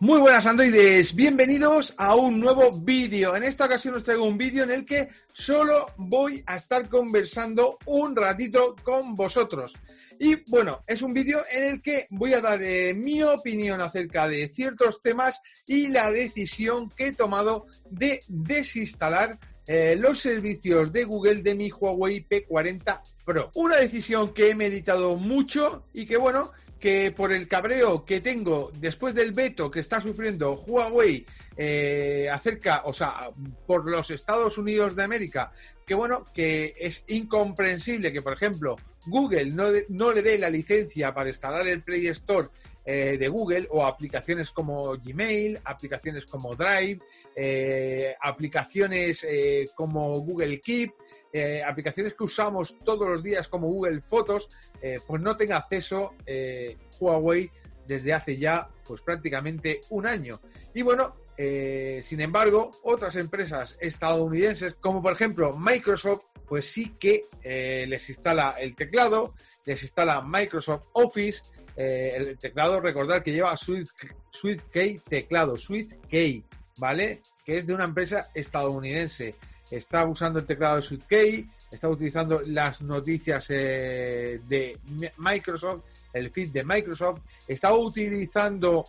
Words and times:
Muy 0.00 0.20
buenas 0.20 0.46
androides, 0.46 1.12
bienvenidos 1.12 1.92
a 1.96 2.14
un 2.14 2.38
nuevo 2.38 2.70
vídeo. 2.70 3.34
En 3.34 3.42
esta 3.42 3.64
ocasión 3.64 3.96
os 3.96 4.04
traigo 4.04 4.26
un 4.26 4.38
vídeo 4.38 4.62
en 4.62 4.70
el 4.70 4.86
que 4.86 5.08
solo 5.32 5.88
voy 5.96 6.40
a 6.46 6.54
estar 6.54 6.88
conversando 6.88 7.78
un 7.84 8.14
ratito 8.14 8.76
con 8.84 9.16
vosotros. 9.16 9.74
Y 10.20 10.36
bueno, 10.48 10.84
es 10.86 11.02
un 11.02 11.12
vídeo 11.12 11.42
en 11.50 11.64
el 11.64 11.82
que 11.82 12.06
voy 12.10 12.32
a 12.32 12.40
dar 12.40 12.62
eh, 12.62 12.94
mi 12.94 13.24
opinión 13.24 13.80
acerca 13.80 14.28
de 14.28 14.48
ciertos 14.48 15.02
temas 15.02 15.40
y 15.66 15.88
la 15.88 16.12
decisión 16.12 16.90
que 16.90 17.08
he 17.08 17.12
tomado 17.12 17.66
de 17.90 18.20
desinstalar 18.28 19.36
eh, 19.66 19.96
los 19.98 20.20
servicios 20.20 20.92
de 20.92 21.04
Google 21.04 21.42
de 21.42 21.56
mi 21.56 21.70
Huawei 21.70 22.24
P40 22.24 23.02
Pro. 23.24 23.50
Una 23.56 23.78
decisión 23.78 24.32
que 24.32 24.50
he 24.50 24.54
meditado 24.54 25.16
mucho 25.16 25.88
y 25.92 26.06
que 26.06 26.16
bueno, 26.16 26.52
que 26.78 27.12
por 27.12 27.32
el 27.32 27.48
cabreo 27.48 28.04
que 28.04 28.20
tengo 28.20 28.70
después 28.74 29.14
del 29.14 29.32
veto 29.32 29.70
que 29.70 29.80
está 29.80 30.00
sufriendo 30.00 30.54
Huawei 30.54 31.26
eh, 31.56 32.28
acerca, 32.32 32.82
o 32.84 32.94
sea, 32.94 33.30
por 33.66 33.90
los 33.90 34.10
Estados 34.10 34.58
Unidos 34.58 34.94
de 34.94 35.02
América, 35.02 35.50
que 35.84 35.94
bueno, 35.94 36.26
que 36.32 36.74
es 36.78 37.04
incomprensible 37.08 38.12
que, 38.12 38.22
por 38.22 38.32
ejemplo, 38.32 38.76
Google 39.06 39.46
no, 39.46 39.66
no 39.88 40.12
le 40.12 40.22
dé 40.22 40.38
la 40.38 40.50
licencia 40.50 41.12
para 41.12 41.30
instalar 41.30 41.66
el 41.66 41.82
Play 41.82 42.06
Store 42.08 42.48
eh, 42.90 43.18
de 43.18 43.28
Google 43.28 43.68
o 43.70 43.84
aplicaciones 43.84 44.50
como 44.50 44.96
Gmail, 44.96 45.60
aplicaciones 45.62 46.24
como 46.24 46.56
Drive, 46.56 47.00
eh, 47.36 48.16
aplicaciones 48.18 49.26
como 49.74 50.20
Google 50.20 50.58
Keep, 50.58 50.94
eh, 51.30 51.62
aplicaciones 51.62 52.14
que 52.14 52.24
usamos 52.24 52.74
todos 52.84 53.06
los 53.06 53.22
días 53.22 53.48
como 53.48 53.68
Google 53.68 54.00
Fotos, 54.00 54.48
eh, 54.80 54.98
pues 55.06 55.20
no 55.20 55.36
tenga 55.36 55.58
acceso 55.58 56.14
eh, 56.24 56.78
Huawei 56.98 57.50
desde 57.86 58.14
hace 58.14 58.38
ya 58.38 58.68
pues 58.86 59.02
prácticamente 59.02 59.82
un 59.90 60.06
año. 60.06 60.40
Y 60.74 60.82
bueno, 60.82 61.16
sin 61.36 62.20
embargo, 62.20 62.72
otras 62.82 63.14
empresas 63.14 63.78
estadounidenses, 63.80 64.74
como 64.74 65.00
por 65.00 65.12
ejemplo 65.12 65.56
Microsoft, 65.56 66.24
pues 66.48 66.66
sí 66.66 66.96
que 66.98 67.26
les 67.86 68.08
instala 68.08 68.56
el 68.58 68.74
teclado, 68.74 69.34
les 69.64 69.80
instala 69.82 70.20
Microsoft 70.20 70.86
Office, 70.94 71.42
el 71.78 72.38
teclado, 72.38 72.80
recordar 72.80 73.22
que 73.22 73.32
lleva 73.32 73.56
SwiftKey 73.56 75.00
teclado, 75.08 75.56
SwiftKey, 75.56 76.44
¿vale? 76.78 77.22
Que 77.44 77.58
es 77.58 77.66
de 77.66 77.74
una 77.74 77.84
empresa 77.84 78.30
estadounidense 78.34 79.36
está 79.70 80.06
usando 80.06 80.38
el 80.38 80.46
teclado 80.46 80.76
de 80.76 80.82
SwiftKey, 80.82 81.48
está 81.70 81.88
utilizando 81.88 82.40
las 82.46 82.80
noticias 82.82 83.46
eh, 83.50 84.40
de 84.46 84.78
Microsoft, 85.18 85.84
el 86.12 86.30
feed 86.30 86.50
de 86.50 86.64
Microsoft, 86.64 87.20
está 87.46 87.74
utilizando 87.74 88.84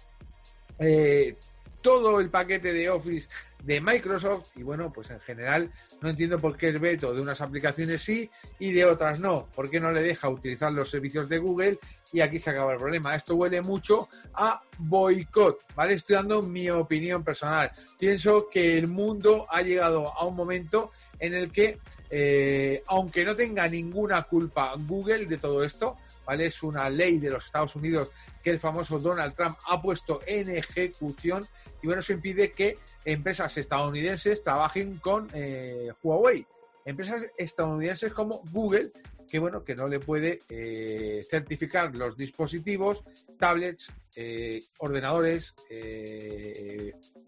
eh, 0.77 1.35
todo 1.81 2.19
el 2.19 2.29
paquete 2.29 2.73
de 2.73 2.89
Office 2.89 3.27
de 3.63 3.81
Microsoft 3.81 4.51
y 4.55 4.63
bueno, 4.63 4.91
pues 4.91 5.09
en 5.09 5.19
general 5.19 5.71
no 6.01 6.09
entiendo 6.09 6.39
por 6.39 6.55
qué 6.55 6.69
el 6.69 6.79
veto 6.79 7.13
de 7.13 7.21
unas 7.21 7.41
aplicaciones 7.41 8.01
sí 8.03 8.29
y 8.57 8.71
de 8.71 8.85
otras 8.85 9.19
no, 9.19 9.47
por 9.53 9.69
qué 9.69 9.79
no 9.79 9.91
le 9.91 10.01
deja 10.01 10.29
utilizar 10.29 10.71
los 10.71 10.89
servicios 10.89 11.27
de 11.27 11.39
Google 11.39 11.79
y 12.11 12.21
aquí 12.21 12.39
se 12.39 12.49
acaba 12.49 12.73
el 12.73 12.79
problema. 12.79 13.15
Esto 13.15 13.35
huele 13.35 13.61
mucho 13.61 14.09
a 14.33 14.61
boicot, 14.77 15.59
¿vale? 15.75 15.93
Estoy 15.93 16.15
dando 16.15 16.41
mi 16.41 16.69
opinión 16.69 17.23
personal. 17.23 17.71
Pienso 17.99 18.47
que 18.49 18.77
el 18.77 18.87
mundo 18.87 19.45
ha 19.49 19.61
llegado 19.61 20.11
a 20.17 20.25
un 20.25 20.35
momento 20.35 20.91
en 21.19 21.33
el 21.33 21.51
que, 21.51 21.79
eh, 22.09 22.83
aunque 22.87 23.25
no 23.25 23.35
tenga 23.35 23.67
ninguna 23.67 24.23
culpa 24.23 24.73
Google 24.77 25.25
de 25.25 25.37
todo 25.37 25.63
esto, 25.63 25.97
Es 26.37 26.61
una 26.61 26.89
ley 26.89 27.17
de 27.17 27.31
los 27.31 27.45
Estados 27.45 27.75
Unidos 27.75 28.11
que 28.43 28.51
el 28.51 28.59
famoso 28.59 28.99
Donald 28.99 29.33
Trump 29.35 29.57
ha 29.67 29.81
puesto 29.81 30.21
en 30.25 30.49
ejecución 30.49 31.45
y 31.81 31.87
bueno, 31.87 32.01
eso 32.01 32.13
impide 32.13 32.51
que 32.51 32.77
empresas 33.05 33.57
estadounidenses 33.57 34.43
trabajen 34.43 34.97
con 34.97 35.29
eh, 35.33 35.91
Huawei. 36.03 36.45
Empresas 36.85 37.27
estadounidenses 37.37 38.13
como 38.13 38.41
Google, 38.51 38.91
que 39.27 39.39
bueno, 39.39 39.63
que 39.63 39.75
no 39.75 39.87
le 39.87 39.99
puede 39.99 40.41
eh, 40.49 41.25
certificar 41.29 41.95
los 41.95 42.15
dispositivos, 42.15 43.03
tablets, 43.37 43.91
eh, 44.15 44.59
ordenadores, 44.77 45.53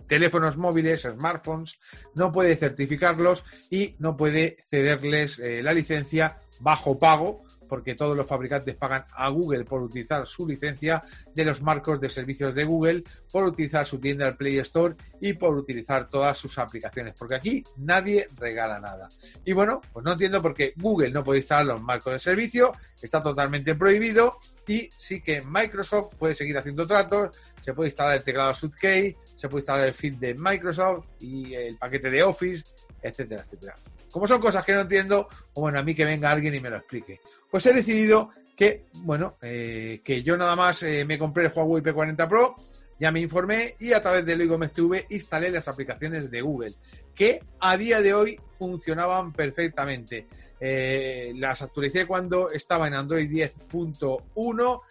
teléfonos 0.07 0.57
móviles, 0.57 1.01
smartphones, 1.01 1.79
no 2.16 2.31
puede 2.31 2.56
certificarlos 2.56 3.44
y 3.69 3.95
no 4.00 4.17
puede 4.17 4.57
cederles 4.66 5.40
la 5.40 5.73
licencia 5.73 6.41
bajo 6.59 6.97
pago 6.97 7.44
porque 7.71 7.95
todos 7.95 8.17
los 8.17 8.27
fabricantes 8.27 8.75
pagan 8.75 9.05
a 9.13 9.29
Google 9.29 9.63
por 9.63 9.81
utilizar 9.81 10.27
su 10.27 10.45
licencia 10.45 11.01
de 11.33 11.45
los 11.45 11.61
marcos 11.61 12.01
de 12.01 12.09
servicios 12.09 12.53
de 12.53 12.65
Google, 12.65 13.05
por 13.31 13.45
utilizar 13.45 13.87
su 13.87 13.97
tienda 13.97 14.25
del 14.25 14.35
Play 14.35 14.57
Store 14.57 14.93
y 15.21 15.31
por 15.31 15.55
utilizar 15.55 16.09
todas 16.09 16.37
sus 16.37 16.57
aplicaciones, 16.57 17.13
porque 17.17 17.35
aquí 17.35 17.63
nadie 17.77 18.27
regala 18.35 18.77
nada. 18.77 19.07
Y 19.45 19.53
bueno, 19.53 19.79
pues 19.93 20.03
no 20.03 20.11
entiendo 20.11 20.41
por 20.41 20.53
qué 20.53 20.73
Google 20.75 21.11
no 21.11 21.23
puede 21.23 21.39
instalar 21.39 21.67
los 21.67 21.81
marcos 21.81 22.11
de 22.11 22.19
servicio, 22.19 22.73
está 23.01 23.23
totalmente 23.23 23.73
prohibido 23.75 24.37
y 24.67 24.89
sí 24.97 25.21
que 25.21 25.41
Microsoft 25.41 26.15
puede 26.19 26.35
seguir 26.35 26.57
haciendo 26.57 26.85
tratos, 26.85 27.39
se 27.61 27.73
puede 27.73 27.87
instalar 27.87 28.17
el 28.17 28.23
teclado 28.23 28.53
SwiftKey, 28.53 29.15
se 29.33 29.47
puede 29.47 29.61
instalar 29.61 29.87
el 29.87 29.93
feed 29.93 30.15
de 30.15 30.35
Microsoft 30.35 31.05
y 31.21 31.53
el 31.53 31.77
paquete 31.77 32.11
de 32.11 32.21
Office, 32.21 32.65
etcétera, 33.01 33.45
etcétera. 33.45 33.77
Como 34.11 34.27
son 34.27 34.41
cosas 34.41 34.66
que 34.66 34.73
no 34.73 34.81
entiendo, 34.81 35.27
o 35.53 35.61
bueno, 35.61 35.79
a 35.79 35.83
mí 35.83 35.95
que 35.95 36.05
venga 36.05 36.31
alguien 36.31 36.53
y 36.53 36.59
me 36.59 36.69
lo 36.69 36.77
explique. 36.77 37.22
Pues 37.49 37.66
he 37.66 37.73
decidido 37.73 38.29
que, 38.55 38.85
bueno, 38.97 39.38
eh, 39.41 40.01
que 40.03 40.22
yo 40.22 40.38
nada 40.38 40.55
más 40.55 40.83
eh, 40.83 41.03
me 41.05 41.17
compré 41.17 41.45
el 41.45 41.51
Huawei 41.51 41.81
P40 41.81 42.29
Pro, 42.29 42.55
ya 42.99 43.11
me 43.11 43.19
informé 43.19 43.73
y 43.79 43.94
a 43.94 44.03
través 44.03 44.23
del 44.25 44.38
Ligomest 44.38 44.75
TV 44.75 45.07
instalé 45.09 45.49
las 45.49 45.67
aplicaciones 45.67 46.29
de 46.29 46.41
Google, 46.41 46.73
que 47.16 47.44
a 47.59 47.75
día 47.75 48.01
de 48.01 48.13
hoy 48.13 48.39
funcionaban 48.59 49.33
perfectamente. 49.33 50.28
Eh, 50.59 51.33
las 51.38 51.63
actualicé 51.63 52.05
cuando 52.05 52.51
estaba 52.51 52.85
en 52.88 52.93
Android 52.93 53.28
10.1, 53.28 54.81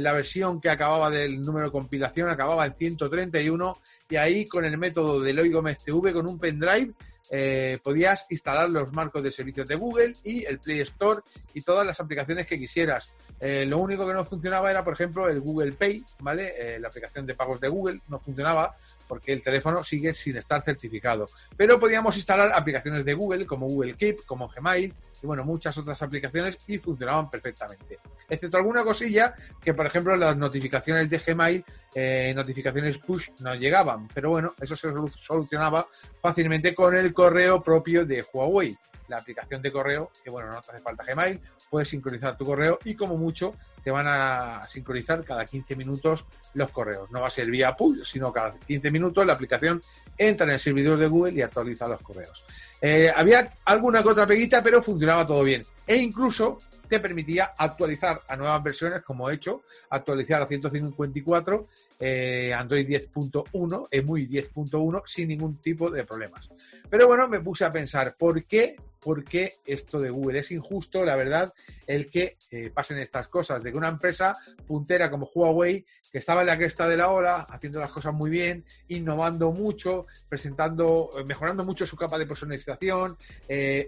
la 0.00 0.12
versión 0.14 0.58
que 0.58 0.70
acababa 0.70 1.10
del 1.10 1.42
número 1.42 1.66
de 1.66 1.72
compilación 1.72 2.30
acababa 2.30 2.64
en 2.64 2.74
131 2.74 3.78
y 4.08 4.16
ahí 4.16 4.46
con 4.46 4.64
el 4.64 4.78
método 4.78 5.20
del 5.20 5.40
Oigomest 5.40 5.84
TV 5.84 6.14
con 6.14 6.26
un 6.26 6.38
pendrive 6.38 6.94
eh, 7.30 7.78
podías 7.82 8.26
instalar 8.30 8.68
los 8.68 8.92
marcos 8.92 9.22
de 9.22 9.30
servicios 9.30 9.66
de 9.68 9.76
Google 9.76 10.14
y 10.24 10.44
el 10.44 10.58
Play 10.58 10.80
Store 10.80 11.22
y 11.54 11.62
todas 11.62 11.86
las 11.86 12.00
aplicaciones 12.00 12.46
que 12.46 12.58
quisieras. 12.58 13.14
Eh, 13.38 13.64
lo 13.66 13.78
único 13.78 14.06
que 14.06 14.12
no 14.12 14.24
funcionaba 14.24 14.70
era, 14.70 14.84
por 14.84 14.94
ejemplo, 14.94 15.28
el 15.28 15.40
Google 15.40 15.72
Pay, 15.72 16.04
¿vale? 16.18 16.54
Eh, 16.58 16.80
la 16.80 16.88
aplicación 16.88 17.26
de 17.26 17.34
pagos 17.34 17.60
de 17.60 17.68
Google 17.68 18.00
no 18.08 18.18
funcionaba 18.18 18.76
porque 19.08 19.32
el 19.32 19.42
teléfono 19.42 19.82
sigue 19.82 20.12
sin 20.12 20.36
estar 20.36 20.62
certificado. 20.62 21.26
Pero 21.56 21.80
podíamos 21.80 22.16
instalar 22.16 22.52
aplicaciones 22.52 23.04
de 23.04 23.14
Google 23.14 23.46
como 23.46 23.66
Google 23.66 23.94
Keep, 23.94 24.26
como 24.26 24.48
Gmail, 24.48 24.94
y 25.22 25.26
bueno, 25.26 25.44
muchas 25.44 25.76
otras 25.78 26.00
aplicaciones 26.02 26.58
y 26.66 26.78
funcionaban 26.78 27.30
perfectamente. 27.30 27.98
Excepto 28.28 28.56
alguna 28.56 28.84
cosilla 28.84 29.34
que, 29.62 29.74
por 29.74 29.86
ejemplo, 29.86 30.16
las 30.16 30.36
notificaciones 30.36 31.10
de 31.10 31.18
Gmail, 31.18 31.64
eh, 31.94 32.32
notificaciones 32.34 32.98
push 32.98 33.28
no 33.40 33.54
llegaban. 33.54 34.08
Pero 34.08 34.30
bueno, 34.30 34.54
eso 34.60 34.76
se 34.76 34.88
solucionaba 35.20 35.86
fácilmente 36.20 36.74
con 36.74 36.96
el 36.96 37.12
correo 37.12 37.62
propio 37.62 38.04
de 38.04 38.24
Huawei. 38.32 38.76
La 39.08 39.18
aplicación 39.18 39.60
de 39.60 39.72
correo, 39.72 40.10
que 40.22 40.30
bueno, 40.30 40.52
no 40.52 40.60
te 40.60 40.70
hace 40.70 40.80
falta 40.80 41.04
Gmail, 41.04 41.40
puedes 41.68 41.88
sincronizar 41.88 42.36
tu 42.36 42.46
correo 42.46 42.78
y 42.84 42.94
como 42.94 43.16
mucho 43.16 43.56
te 43.82 43.90
van 43.90 44.06
a 44.08 44.66
sincronizar 44.68 45.24
cada 45.24 45.44
15 45.44 45.74
minutos 45.74 46.26
los 46.54 46.70
correos. 46.70 47.10
No 47.10 47.20
va 47.20 47.28
a 47.28 47.30
ser 47.30 47.50
vía 47.50 47.74
push, 47.74 48.04
sino 48.04 48.32
cada 48.32 48.56
15 48.58 48.90
minutos 48.90 49.26
la 49.26 49.32
aplicación 49.32 49.80
entra 50.16 50.46
en 50.46 50.52
el 50.52 50.60
servidor 50.60 50.98
de 50.98 51.08
Google 51.08 51.32
y 51.32 51.42
actualiza 51.42 51.88
los 51.88 52.00
correos. 52.02 52.44
Eh, 52.80 53.12
había 53.14 53.50
alguna 53.64 54.02
que 54.02 54.10
otra 54.10 54.26
peguita, 54.26 54.62
pero 54.62 54.82
funcionaba 54.82 55.26
todo 55.26 55.42
bien. 55.42 55.62
E 55.86 55.96
incluso 55.96 56.58
te 56.90 56.98
permitía 56.98 57.54
actualizar 57.56 58.20
a 58.26 58.36
nuevas 58.36 58.62
versiones, 58.62 59.02
como 59.02 59.30
he 59.30 59.34
hecho, 59.34 59.62
actualizar 59.88 60.42
a 60.42 60.46
154, 60.46 61.68
eh, 62.00 62.54
Android 62.54 62.88
10.1, 62.88 63.88
EMUI 63.90 64.26
10.1, 64.26 65.02
sin 65.06 65.28
ningún 65.28 65.60
tipo 65.60 65.90
de 65.90 66.04
problemas. 66.04 66.48
Pero 66.88 67.06
bueno, 67.06 67.28
me 67.28 67.40
puse 67.40 67.64
a 67.64 67.72
pensar, 67.72 68.16
¿por 68.16 68.44
qué 68.44 68.76
porque 69.00 69.54
esto 69.64 69.98
de 69.98 70.10
Google 70.10 70.40
es 70.40 70.52
injusto, 70.52 71.04
la 71.04 71.16
verdad, 71.16 71.54
el 71.86 72.10
que 72.10 72.36
eh, 72.50 72.70
pasen 72.70 72.98
estas 72.98 73.28
cosas, 73.28 73.62
de 73.62 73.72
que 73.72 73.78
una 73.78 73.88
empresa 73.88 74.36
puntera 74.66 75.10
como 75.10 75.30
Huawei, 75.34 75.86
que 76.12 76.18
estaba 76.18 76.42
en 76.42 76.48
la 76.48 76.58
cresta 76.58 76.86
de 76.86 76.98
la 76.98 77.10
ola, 77.10 77.46
haciendo 77.48 77.80
las 77.80 77.90
cosas 77.92 78.12
muy 78.12 78.30
bien, 78.30 78.64
innovando 78.88 79.52
mucho, 79.52 80.06
presentando, 80.28 81.08
eh, 81.18 81.24
mejorando 81.24 81.64
mucho 81.64 81.86
su 81.86 81.96
capa 81.96 82.18
de 82.18 82.26
personalización, 82.26 83.16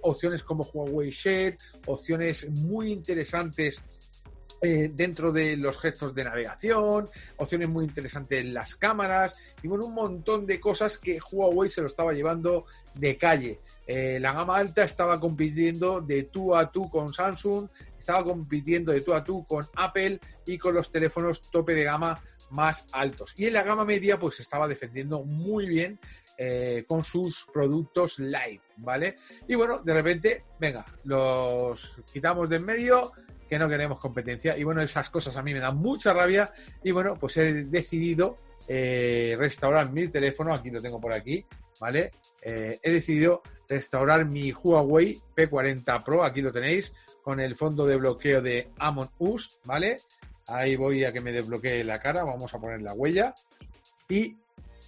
opciones 0.00 0.42
como 0.44 0.64
Huawei 0.64 1.10
Share, 1.10 1.58
opciones 1.86 2.48
muy 2.48 2.90
interesantes 2.90 3.82
dentro 4.62 5.32
de 5.32 5.56
los 5.56 5.76
gestos 5.78 6.14
de 6.14 6.22
navegación, 6.22 7.10
opciones 7.36 7.68
muy 7.68 7.84
interesantes 7.84 8.40
en 8.40 8.54
las 8.54 8.76
cámaras 8.76 9.34
y 9.62 9.66
bueno, 9.66 9.86
un 9.86 9.94
montón 9.94 10.46
de 10.46 10.60
cosas 10.60 10.98
que 10.98 11.18
Huawei 11.32 11.68
se 11.68 11.80
lo 11.80 11.88
estaba 11.88 12.12
llevando 12.12 12.66
de 12.94 13.16
calle. 13.16 13.60
Eh, 13.86 14.18
la 14.20 14.32
gama 14.32 14.56
alta 14.56 14.84
estaba 14.84 15.18
compitiendo 15.18 16.00
de 16.00 16.24
tú 16.24 16.54
a 16.54 16.70
tú 16.70 16.88
con 16.88 17.12
Samsung, 17.12 17.68
estaba 17.98 18.24
compitiendo 18.24 18.92
de 18.92 19.00
tú 19.00 19.14
a 19.14 19.24
tú 19.24 19.44
con 19.46 19.66
Apple 19.74 20.20
y 20.46 20.58
con 20.58 20.74
los 20.74 20.90
teléfonos 20.90 21.42
tope 21.50 21.74
de 21.74 21.84
gama 21.84 22.22
más 22.50 22.86
altos. 22.92 23.32
Y 23.36 23.46
en 23.46 23.54
la 23.54 23.62
gama 23.62 23.84
media, 23.84 24.18
pues 24.18 24.38
estaba 24.40 24.68
defendiendo 24.68 25.24
muy 25.24 25.66
bien 25.66 25.98
eh, 26.38 26.84
con 26.86 27.04
sus 27.04 27.46
productos 27.52 28.18
light, 28.18 28.62
¿vale? 28.76 29.16
Y 29.48 29.54
bueno, 29.54 29.80
de 29.84 29.94
repente, 29.94 30.44
venga, 30.58 30.84
los 31.04 31.96
quitamos 32.12 32.48
de 32.48 32.56
en 32.56 32.64
medio, 32.64 33.12
que 33.52 33.58
no 33.58 33.68
queremos 33.68 33.98
competencia. 33.98 34.56
Y 34.56 34.64
bueno, 34.64 34.80
esas 34.80 35.10
cosas 35.10 35.36
a 35.36 35.42
mí 35.42 35.52
me 35.52 35.60
dan 35.60 35.76
mucha 35.76 36.14
rabia. 36.14 36.50
Y 36.82 36.90
bueno, 36.90 37.18
pues 37.20 37.36
he 37.36 37.64
decidido 37.64 38.38
eh, 38.66 39.36
restaurar 39.38 39.92
mi 39.92 40.08
teléfono, 40.08 40.54
aquí 40.54 40.70
lo 40.70 40.80
tengo 40.80 40.98
por 40.98 41.12
aquí, 41.12 41.44
¿vale? 41.78 42.12
Eh, 42.40 42.78
he 42.82 42.90
decidido 42.90 43.42
restaurar 43.68 44.24
mi 44.24 44.52
Huawei 44.52 45.20
P40 45.36 46.02
Pro, 46.02 46.24
aquí 46.24 46.40
lo 46.40 46.50
tenéis, 46.50 46.94
con 47.22 47.40
el 47.40 47.54
fondo 47.54 47.84
de 47.84 47.96
bloqueo 47.96 48.40
de 48.40 48.70
Amon 48.78 49.10
Us, 49.18 49.60
¿vale? 49.64 49.98
Ahí 50.46 50.74
voy 50.74 51.04
a 51.04 51.12
que 51.12 51.20
me 51.20 51.30
desbloquee 51.30 51.84
la 51.84 52.00
cara, 52.00 52.24
vamos 52.24 52.54
a 52.54 52.58
poner 52.58 52.80
la 52.80 52.94
huella 52.94 53.34
y 54.08 54.34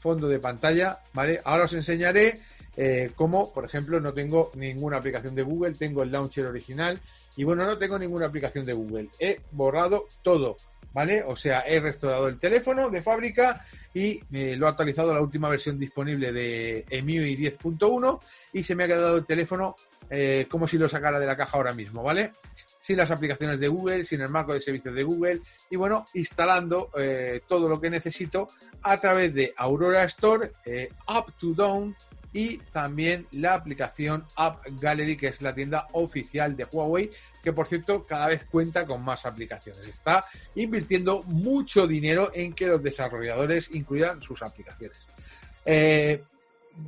fondo 0.00 0.26
de 0.26 0.38
pantalla, 0.38 1.00
¿vale? 1.12 1.38
Ahora 1.44 1.64
os 1.64 1.74
enseñaré 1.74 2.40
eh, 2.76 3.12
cómo, 3.14 3.52
por 3.52 3.64
ejemplo, 3.64 4.00
no 4.00 4.12
tengo 4.12 4.50
ninguna 4.54 4.96
aplicación 4.96 5.34
de 5.34 5.42
Google, 5.42 5.74
tengo 5.74 6.02
el 6.02 6.10
launcher 6.10 6.46
original 6.46 7.00
y 7.36 7.44
bueno, 7.44 7.64
no 7.64 7.78
tengo 7.78 7.98
ninguna 7.98 8.26
aplicación 8.26 8.64
de 8.64 8.72
Google. 8.72 9.08
He 9.18 9.40
borrado 9.52 10.06
todo, 10.22 10.56
¿vale? 10.92 11.22
O 11.24 11.36
sea, 11.36 11.60
he 11.60 11.80
restaurado 11.80 12.28
el 12.28 12.38
teléfono 12.38 12.90
de 12.90 13.02
fábrica 13.02 13.60
y 13.92 14.20
eh, 14.32 14.56
lo 14.56 14.66
he 14.66 14.68
actualizado 14.70 15.10
a 15.10 15.14
la 15.14 15.20
última 15.20 15.48
versión 15.48 15.78
disponible 15.78 16.32
de 16.32 16.84
EMUI 16.88 17.36
10.1 17.36 18.20
y 18.52 18.62
se 18.62 18.74
me 18.74 18.84
ha 18.84 18.88
quedado 18.88 19.16
el 19.16 19.26
teléfono 19.26 19.76
eh, 20.10 20.46
como 20.48 20.68
si 20.68 20.78
lo 20.78 20.88
sacara 20.88 21.18
de 21.18 21.26
la 21.26 21.36
caja 21.36 21.56
ahora 21.56 21.72
mismo, 21.72 22.02
¿vale? 22.02 22.32
Sin 22.80 22.96
las 22.96 23.10
aplicaciones 23.10 23.60
de 23.60 23.68
Google, 23.68 24.04
sin 24.04 24.20
el 24.20 24.28
marco 24.28 24.52
de 24.52 24.60
servicios 24.60 24.94
de 24.94 25.02
Google 25.02 25.40
y 25.70 25.76
bueno, 25.76 26.04
instalando 26.14 26.90
eh, 26.96 27.40
todo 27.48 27.68
lo 27.68 27.80
que 27.80 27.88
necesito 27.88 28.46
a 28.82 29.00
través 29.00 29.32
de 29.32 29.54
Aurora 29.56 30.04
Store, 30.04 30.52
Up 31.08 31.32
to 31.38 31.54
Down 31.54 31.96
y 32.34 32.58
también 32.72 33.26
la 33.30 33.54
aplicación 33.54 34.26
App 34.34 34.66
Gallery, 34.80 35.16
que 35.16 35.28
es 35.28 35.40
la 35.40 35.54
tienda 35.54 35.86
oficial 35.92 36.56
de 36.56 36.64
Huawei, 36.64 37.10
que 37.42 37.52
por 37.52 37.68
cierto 37.68 38.04
cada 38.04 38.26
vez 38.26 38.44
cuenta 38.44 38.84
con 38.84 39.02
más 39.02 39.24
aplicaciones. 39.24 39.86
Está 39.86 40.24
invirtiendo 40.56 41.22
mucho 41.22 41.86
dinero 41.86 42.30
en 42.34 42.52
que 42.52 42.66
los 42.66 42.82
desarrolladores 42.82 43.70
incluyan 43.72 44.20
sus 44.20 44.42
aplicaciones. 44.42 44.98
Eh, 45.64 46.22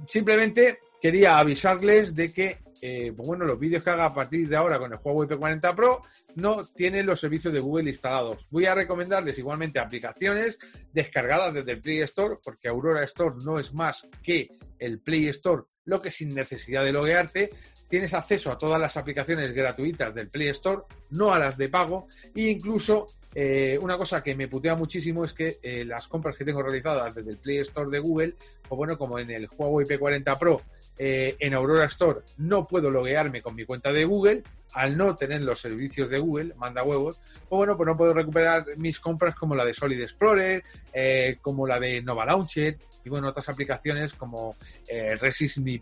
simplemente 0.08 0.81
quería 1.00 1.38
avisarles 1.38 2.16
de 2.16 2.32
que 2.32 2.58
eh, 2.82 3.12
pues 3.17 3.26
bueno, 3.26 3.44
los 3.44 3.58
vídeos 3.58 3.82
que 3.82 3.90
haga 3.90 4.06
a 4.06 4.14
partir 4.14 4.49
de 4.49 4.56
ahora 4.56 4.78
con 4.78 4.93
el 4.93 4.99
Huawei 5.02 5.28
P40 5.28 5.75
Pro 5.75 6.02
no 6.34 6.64
tienen 6.64 7.06
los 7.06 7.20
servicios 7.20 7.52
de 7.52 7.61
Google 7.61 7.90
instalados. 7.90 8.46
Voy 8.50 8.67
a 8.67 8.75
recomendarles 8.75 9.38
igualmente 9.38 9.78
aplicaciones 9.78 10.58
descargadas 10.93 11.55
desde 11.55 11.73
el 11.73 11.81
Play 11.81 12.00
Store, 12.00 12.37
porque 12.43 12.69
Aurora 12.69 13.05
Store 13.05 13.37
no 13.44 13.58
es 13.58 13.73
más 13.73 14.06
que 14.23 14.50
el 14.78 15.00
Play 15.00 15.28
Store, 15.28 15.62
lo 15.84 16.02
que 16.02 16.11
sin 16.11 16.34
necesidad 16.34 16.84
de 16.84 16.93
loguearte 16.93 17.50
tienes 17.88 18.14
acceso 18.14 18.50
a 18.50 18.58
todas 18.58 18.81
las 18.81 18.96
aplicaciones 18.96 19.52
gratuitas 19.52 20.14
del 20.14 20.29
Play 20.29 20.49
Store, 20.49 20.82
no 21.11 21.32
a 21.32 21.38
las 21.38 21.56
de 21.56 21.69
pago, 21.69 22.08
e 22.34 22.50
incluso 22.50 23.06
eh, 23.34 23.79
una 23.81 23.96
cosa 23.96 24.22
que 24.22 24.34
me 24.34 24.49
putea 24.49 24.75
muchísimo 24.75 25.25
es 25.25 25.32
que 25.32 25.58
eh, 25.62 25.84
las 25.84 26.08
compras 26.08 26.37
que 26.37 26.44
tengo 26.44 26.62
realizadas 26.62 27.14
desde 27.14 27.31
el 27.31 27.38
Play 27.38 27.58
Store 27.58 27.90
de 27.90 27.99
Google, 27.99 28.34
pues 28.69 28.76
bueno, 28.76 28.99
como 28.99 29.19
en 29.19 29.31
el 29.31 29.49
Huawei 29.56 29.87
P40 29.87 30.38
Pro 30.38 30.62
eh, 30.98 31.37
en 31.38 31.54
Aurora 31.54 31.84
Store 31.87 32.20
no 32.38 32.66
puedo 32.66 32.90
loguearme 32.90 33.43
con 33.43 33.54
mi 33.54 33.64
cuenta 33.64 33.93
de 33.93 34.04
Google, 34.04 34.43
al 34.72 34.96
no 34.96 35.16
tener 35.16 35.43
los 35.43 35.60
servicios 35.60 36.10
de 36.10 36.19
Google, 36.19 36.54
manda 36.56 36.82
huevos, 36.82 37.20
pues 37.48 37.58
bueno, 37.58 37.76
pues 37.76 37.87
no 37.87 37.96
puedo 37.96 38.12
recuperar 38.12 38.64
mis 38.76 39.00
compras 39.00 39.34
como 39.34 39.54
la 39.54 39.64
de 39.64 39.75
Solid 39.75 40.00
Explorer, 40.00 40.64
eh, 40.93 41.38
como 41.40 41.66
la 41.66 41.81
de 41.81 42.02
Nova 42.02 42.26
Launcher 42.26 42.78
y 43.04 43.08
bueno, 43.08 43.28
otras 43.28 43.48
aplicaciones 43.48 44.14
como 44.14 44.56
eh, 44.88 45.16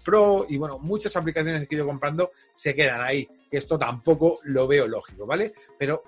Pro 0.04 0.46
y 0.48 0.58
bueno, 0.58 0.78
muchas 0.78 1.16
aplicaciones 1.16 1.66
que 1.66 1.74
he 1.74 1.78
ido 1.78 1.86
comprando 1.86 2.30
se 2.54 2.74
quedan 2.74 3.00
ahí. 3.00 3.28
Esto 3.50 3.78
tampoco 3.78 4.38
lo 4.44 4.66
veo 4.66 4.86
lógico, 4.86 5.26
¿vale? 5.26 5.54
Pero 5.78 6.02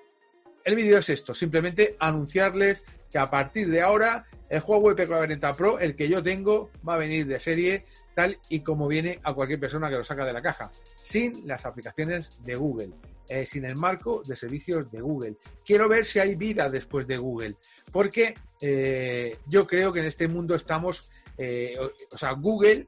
el 0.65 0.75
vídeo 0.75 0.99
es 0.99 1.09
esto, 1.09 1.35
simplemente 1.35 1.97
anunciarles 2.01 2.85
que 3.17 3.21
a 3.21 3.31
partir 3.31 3.71
de 3.71 3.81
ahora 3.81 4.27
el 4.51 4.61
Huawei 4.61 4.95
P40 4.95 5.57
Pro, 5.57 5.79
el 5.79 5.97
que 5.97 6.07
yo 6.07 6.23
tengo, 6.23 6.71
va 6.87 6.97
a 6.97 6.99
venir 6.99 7.27
de 7.27 7.41
serie 7.41 7.87
tal 8.15 8.39
y 8.51 8.61
como 8.61 8.89
viene 8.89 9.21
a 9.23 9.33
cualquier 9.33 9.59
persona 9.59 9.89
que 9.89 9.97
lo 9.97 10.05
saca 10.05 10.27
de 10.27 10.35
la 10.35 10.43
caja, 10.43 10.71
sin 10.97 11.49
las 11.49 11.65
aplicaciones 11.65 12.45
de 12.45 12.57
Google, 12.57 12.91
eh, 13.31 13.47
sin 13.47 13.65
el 13.65 13.75
marco 13.75 14.21
de 14.23 14.37
servicios 14.37 14.93
de 14.93 15.01
Google. 15.01 15.37
Quiero 15.65 15.89
ver 15.89 16.05
si 16.05 16.19
hay 16.19 16.35
vida 16.35 16.69
después 16.69 17.07
de 17.07 17.17
Google, 17.17 17.57
porque 17.91 18.35
eh, 18.61 19.39
yo 19.47 19.67
creo 19.67 19.95
que 19.95 20.01
en 20.01 20.07
este 20.07 20.29
mundo 20.29 20.55
estamos, 20.55 21.11
eh, 21.39 21.75
o 22.13 22.19
sea, 22.19 22.33
Google 22.33 22.87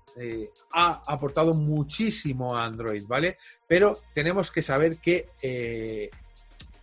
ha 0.75 1.03
aportado 1.07 1.55
muchísimo 1.55 2.55
a 2.55 2.67
Android, 2.67 3.05
¿vale? 3.07 3.39
Pero 3.67 3.99
tenemos 4.13 4.53
que 4.53 4.61
saber 4.61 4.99
que 4.99 6.11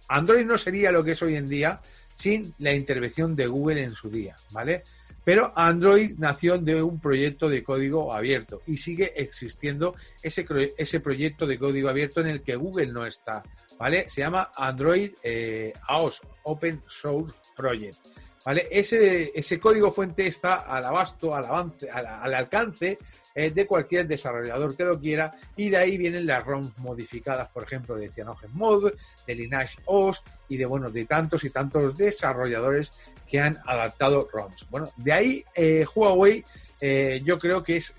Android 0.08 0.46
no 0.46 0.58
sería 0.58 0.92
lo 0.92 1.04
que 1.04 1.12
es 1.12 1.22
hoy 1.22 1.36
en 1.36 1.48
día 1.48 1.82
sin 2.16 2.54
la 2.58 2.74
intervención 2.74 3.36
de 3.36 3.48
Google 3.48 3.84
en 3.84 3.92
su 3.92 4.10
día, 4.10 4.36
¿vale? 4.52 4.84
Pero 5.24 5.52
Android 5.56 6.14
nació 6.18 6.58
de 6.60 6.82
un 6.82 7.00
proyecto 7.00 7.50
de 7.50 7.64
código 7.64 8.14
abierto 8.14 8.62
y 8.68 8.78
sigue 8.78 9.12
existiendo 9.16 9.96
ese, 10.22 10.46
ese 10.78 11.00
proyecto 11.00 11.48
de 11.48 11.58
código 11.58 11.90
abierto 11.90 12.22
en 12.22 12.28
el 12.28 12.44
que 12.44 12.56
Google 12.56 12.88
no 12.88 13.06
está, 13.06 13.44
¿vale? 13.80 14.08
Se 14.08 14.22
llama 14.22 14.52
Android 14.56 15.12
eh, 15.24 15.74
AOS, 15.88 16.22
Open 16.44 16.84
Source 16.88 17.34
Project. 17.56 17.98
Ese, 18.46 19.32
ese 19.34 19.60
código 19.60 19.92
fuente 19.92 20.28
está 20.28 20.56
al 20.56 20.86
abasto, 20.86 21.34
al, 21.34 21.46
avance, 21.46 21.90
al, 21.90 22.32
alcance 22.32 23.00
eh, 23.34 23.50
de 23.50 23.66
cualquier 23.66 24.08
desarrollador 24.08 24.78
que 24.78 24.84
lo 24.84 25.00
quiera 25.00 25.34
y 25.56 25.70
de 25.70 25.78
ahí 25.78 25.98
vienen 25.98 26.28
las 26.28 26.46
ROMs 26.46 26.78
modificadas, 26.78 27.50
por 27.50 27.64
ejemplo, 27.64 27.96
de 27.96 28.12
CyanogenMod, 28.12 28.94
de 29.26 29.36
Lineage 29.36 29.80
OS 29.86 30.22
y 30.48 30.58
de, 30.58 30.66
bueno, 30.68 30.92
de 30.92 31.06
tantos 31.06 31.44
y 31.44 31.50
tantos 31.50 31.98
desarrolladores 31.98 32.92
que 33.28 33.40
han 33.40 33.58
adaptado 33.66 34.30
ROMs. 34.32 34.68
Bueno, 34.70 34.90
de 34.96 35.12
ahí 35.12 35.46
eh, 35.56 35.86
Huawei 35.96 36.46
eh, 36.82 37.22
yo 37.24 37.40
creo 37.40 37.64
que 37.64 37.78
es 37.78 37.96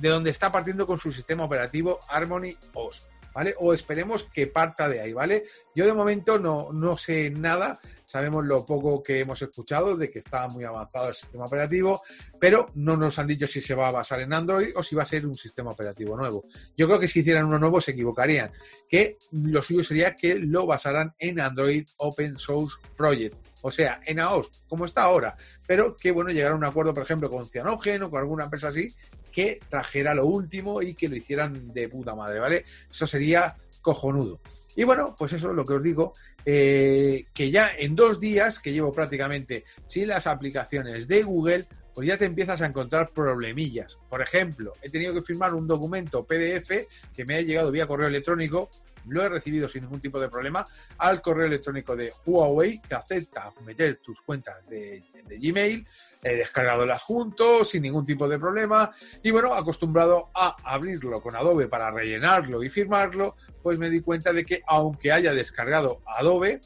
de 0.00 0.08
donde 0.10 0.30
está 0.30 0.52
partiendo 0.52 0.86
con 0.86 0.98
su 0.98 1.10
sistema 1.10 1.44
operativo 1.44 2.00
Harmony 2.08 2.54
OS. 2.74 3.06
¿Vale? 3.32 3.54
O 3.60 3.72
esperemos 3.72 4.24
que 4.24 4.48
parta 4.48 4.88
de 4.88 5.00
ahí, 5.00 5.12
¿vale? 5.12 5.44
Yo 5.72 5.86
de 5.86 5.92
momento 5.92 6.40
no, 6.40 6.72
no 6.72 6.96
sé 6.96 7.30
nada, 7.30 7.78
sabemos 8.10 8.44
lo 8.44 8.66
poco 8.66 9.00
que 9.04 9.20
hemos 9.20 9.40
escuchado 9.40 9.96
de 9.96 10.10
que 10.10 10.18
está 10.18 10.48
muy 10.48 10.64
avanzado 10.64 11.10
el 11.10 11.14
sistema 11.14 11.44
operativo, 11.44 12.02
pero 12.40 12.66
no 12.74 12.96
nos 12.96 13.20
han 13.20 13.28
dicho 13.28 13.46
si 13.46 13.60
se 13.60 13.76
va 13.76 13.86
a 13.86 13.92
basar 13.92 14.20
en 14.20 14.32
Android 14.32 14.72
o 14.74 14.82
si 14.82 14.96
va 14.96 15.04
a 15.04 15.06
ser 15.06 15.24
un 15.26 15.36
sistema 15.36 15.70
operativo 15.70 16.16
nuevo. 16.16 16.44
Yo 16.76 16.88
creo 16.88 16.98
que 16.98 17.06
si 17.06 17.20
hicieran 17.20 17.44
uno 17.46 17.60
nuevo 17.60 17.80
se 17.80 17.92
equivocarían, 17.92 18.50
que 18.88 19.16
lo 19.30 19.62
suyo 19.62 19.84
sería 19.84 20.16
que 20.16 20.34
lo 20.34 20.66
basaran 20.66 21.14
en 21.20 21.38
Android 21.40 21.86
Open 21.98 22.36
Source 22.36 22.78
Project, 22.96 23.36
o 23.62 23.70
sea, 23.70 24.00
en 24.04 24.18
AOS, 24.18 24.64
como 24.68 24.86
está 24.86 25.04
ahora, 25.04 25.36
pero 25.68 25.96
que 25.96 26.10
bueno, 26.10 26.30
llegar 26.30 26.50
a 26.50 26.56
un 26.56 26.64
acuerdo, 26.64 26.92
por 26.92 27.04
ejemplo, 27.04 27.30
con 27.30 27.44
Cianogen 27.44 28.02
o 28.02 28.10
con 28.10 28.18
alguna 28.18 28.44
empresa 28.44 28.68
así, 28.68 28.92
que 29.30 29.60
trajera 29.68 30.14
lo 30.14 30.26
último 30.26 30.82
y 30.82 30.94
que 30.94 31.08
lo 31.08 31.14
hicieran 31.14 31.72
de 31.72 31.88
puta 31.88 32.16
madre, 32.16 32.40
¿vale? 32.40 32.64
Eso 32.90 33.06
sería 33.06 33.56
cojonudo. 33.80 34.40
Y 34.80 34.84
bueno, 34.84 35.14
pues 35.14 35.34
eso 35.34 35.50
es 35.50 35.54
lo 35.54 35.66
que 35.66 35.74
os 35.74 35.82
digo, 35.82 36.14
eh, 36.42 37.26
que 37.34 37.50
ya 37.50 37.70
en 37.78 37.94
dos 37.94 38.18
días, 38.18 38.58
que 38.58 38.72
llevo 38.72 38.94
prácticamente 38.94 39.66
sin 39.86 40.08
las 40.08 40.26
aplicaciones 40.26 41.06
de 41.06 41.22
Google, 41.22 41.66
pues 42.00 42.08
ya 42.08 42.16
te 42.16 42.24
empiezas 42.24 42.62
a 42.62 42.66
encontrar 42.66 43.10
problemillas. 43.10 43.98
Por 44.08 44.22
ejemplo, 44.22 44.72
he 44.80 44.88
tenido 44.88 45.12
que 45.12 45.20
firmar 45.20 45.52
un 45.52 45.68
documento 45.68 46.24
PDF 46.24 46.70
que 47.14 47.26
me 47.26 47.34
ha 47.34 47.42
llegado 47.42 47.70
vía 47.70 47.86
correo 47.86 48.08
electrónico 48.08 48.70
lo 49.06 49.22
he 49.22 49.28
recibido 49.28 49.68
sin 49.68 49.82
ningún 49.82 50.00
tipo 50.00 50.18
de 50.18 50.30
problema 50.30 50.64
al 50.96 51.20
correo 51.20 51.46
electrónico 51.46 51.94
de 51.94 52.10
Huawei 52.24 52.80
que 52.80 52.94
acepta 52.94 53.52
meter 53.66 54.00
tus 54.02 54.22
cuentas 54.22 54.66
de, 54.66 55.04
Gmail, 55.38 55.86
he 56.22 56.36
descargado 56.36 56.84
el 56.84 56.90
adjunto 56.90 57.66
sin 57.66 57.82
ningún 57.82 58.06
tipo 58.06 58.26
de 58.28 58.38
problema 58.38 58.90
y 59.22 59.30
bueno, 59.30 59.52
acostumbrado 59.52 60.30
a 60.34 60.56
abrirlo 60.64 61.20
con 61.20 61.36
Adobe 61.36 61.68
para 61.68 61.90
rellenarlo 61.90 62.62
y 62.62 62.70
firmarlo, 62.70 63.36
pues 63.62 63.78
me 63.78 63.90
di 63.90 64.00
cuenta 64.00 64.32
de 64.32 64.46
que 64.46 64.62
aunque 64.66 65.12
haya 65.12 65.34
descargado 65.34 66.00
Adobe, 66.06 66.60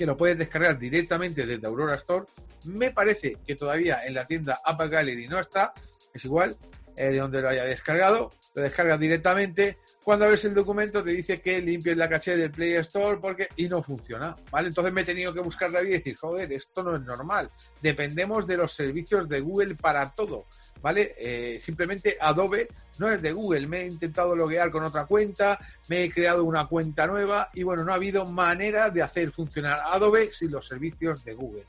que 0.00 0.06
lo 0.06 0.16
puedes 0.16 0.38
descargar 0.38 0.78
directamente 0.78 1.44
desde 1.44 1.66
Aurora 1.66 1.94
Store, 1.96 2.24
me 2.64 2.90
parece 2.90 3.36
que 3.46 3.54
todavía 3.54 4.02
en 4.06 4.14
la 4.14 4.26
tienda 4.26 4.58
App 4.64 4.80
Gallery 4.80 5.28
no 5.28 5.38
está, 5.38 5.74
es 6.14 6.24
igual, 6.24 6.56
de 6.96 7.18
donde 7.18 7.42
lo 7.42 7.50
haya 7.50 7.64
descargado, 7.64 8.32
lo 8.54 8.62
descargas 8.62 8.98
directamente. 8.98 9.76
Cuando 10.02 10.24
abres 10.24 10.44
el 10.46 10.54
documento 10.54 11.04
te 11.04 11.10
dice 11.10 11.40
que 11.42 11.60
limpies 11.60 11.96
la 11.96 12.08
caché 12.08 12.36
del 12.36 12.50
Play 12.50 12.72
Store 12.76 13.18
porque 13.18 13.48
y 13.56 13.68
no 13.68 13.82
funciona, 13.82 14.34
¿vale? 14.50 14.68
Entonces 14.68 14.92
me 14.92 15.02
he 15.02 15.04
tenido 15.04 15.32
que 15.34 15.40
buscar 15.40 15.70
la 15.70 15.80
vida 15.80 15.96
y 15.96 15.98
decir, 15.98 16.16
joder, 16.16 16.50
esto 16.52 16.82
no 16.82 16.96
es 16.96 17.02
normal. 17.02 17.50
Dependemos 17.82 18.46
de 18.46 18.56
los 18.56 18.72
servicios 18.72 19.28
de 19.28 19.40
Google 19.40 19.74
para 19.74 20.08
todo, 20.10 20.46
¿vale? 20.80 21.12
Eh, 21.18 21.60
simplemente 21.60 22.16
Adobe 22.18 22.68
no 22.98 23.10
es 23.10 23.20
de 23.20 23.32
Google. 23.32 23.66
Me 23.66 23.82
he 23.82 23.86
intentado 23.86 24.34
loguear 24.34 24.70
con 24.70 24.84
otra 24.84 25.04
cuenta, 25.04 25.58
me 25.88 26.04
he 26.04 26.10
creado 26.10 26.44
una 26.44 26.66
cuenta 26.66 27.06
nueva 27.06 27.50
y 27.52 27.62
bueno, 27.62 27.84
no 27.84 27.92
ha 27.92 27.96
habido 27.96 28.24
manera 28.24 28.88
de 28.88 29.02
hacer 29.02 29.30
funcionar 29.30 29.80
Adobe 29.84 30.32
sin 30.32 30.50
los 30.50 30.66
servicios 30.66 31.22
de 31.24 31.34
Google. 31.34 31.66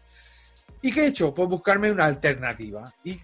¿Y 0.82 0.92
qué 0.92 1.04
he 1.04 1.08
hecho? 1.08 1.34
Pues 1.34 1.50
buscarme 1.50 1.92
una 1.92 2.06
alternativa. 2.06 2.92
Y 3.04 3.20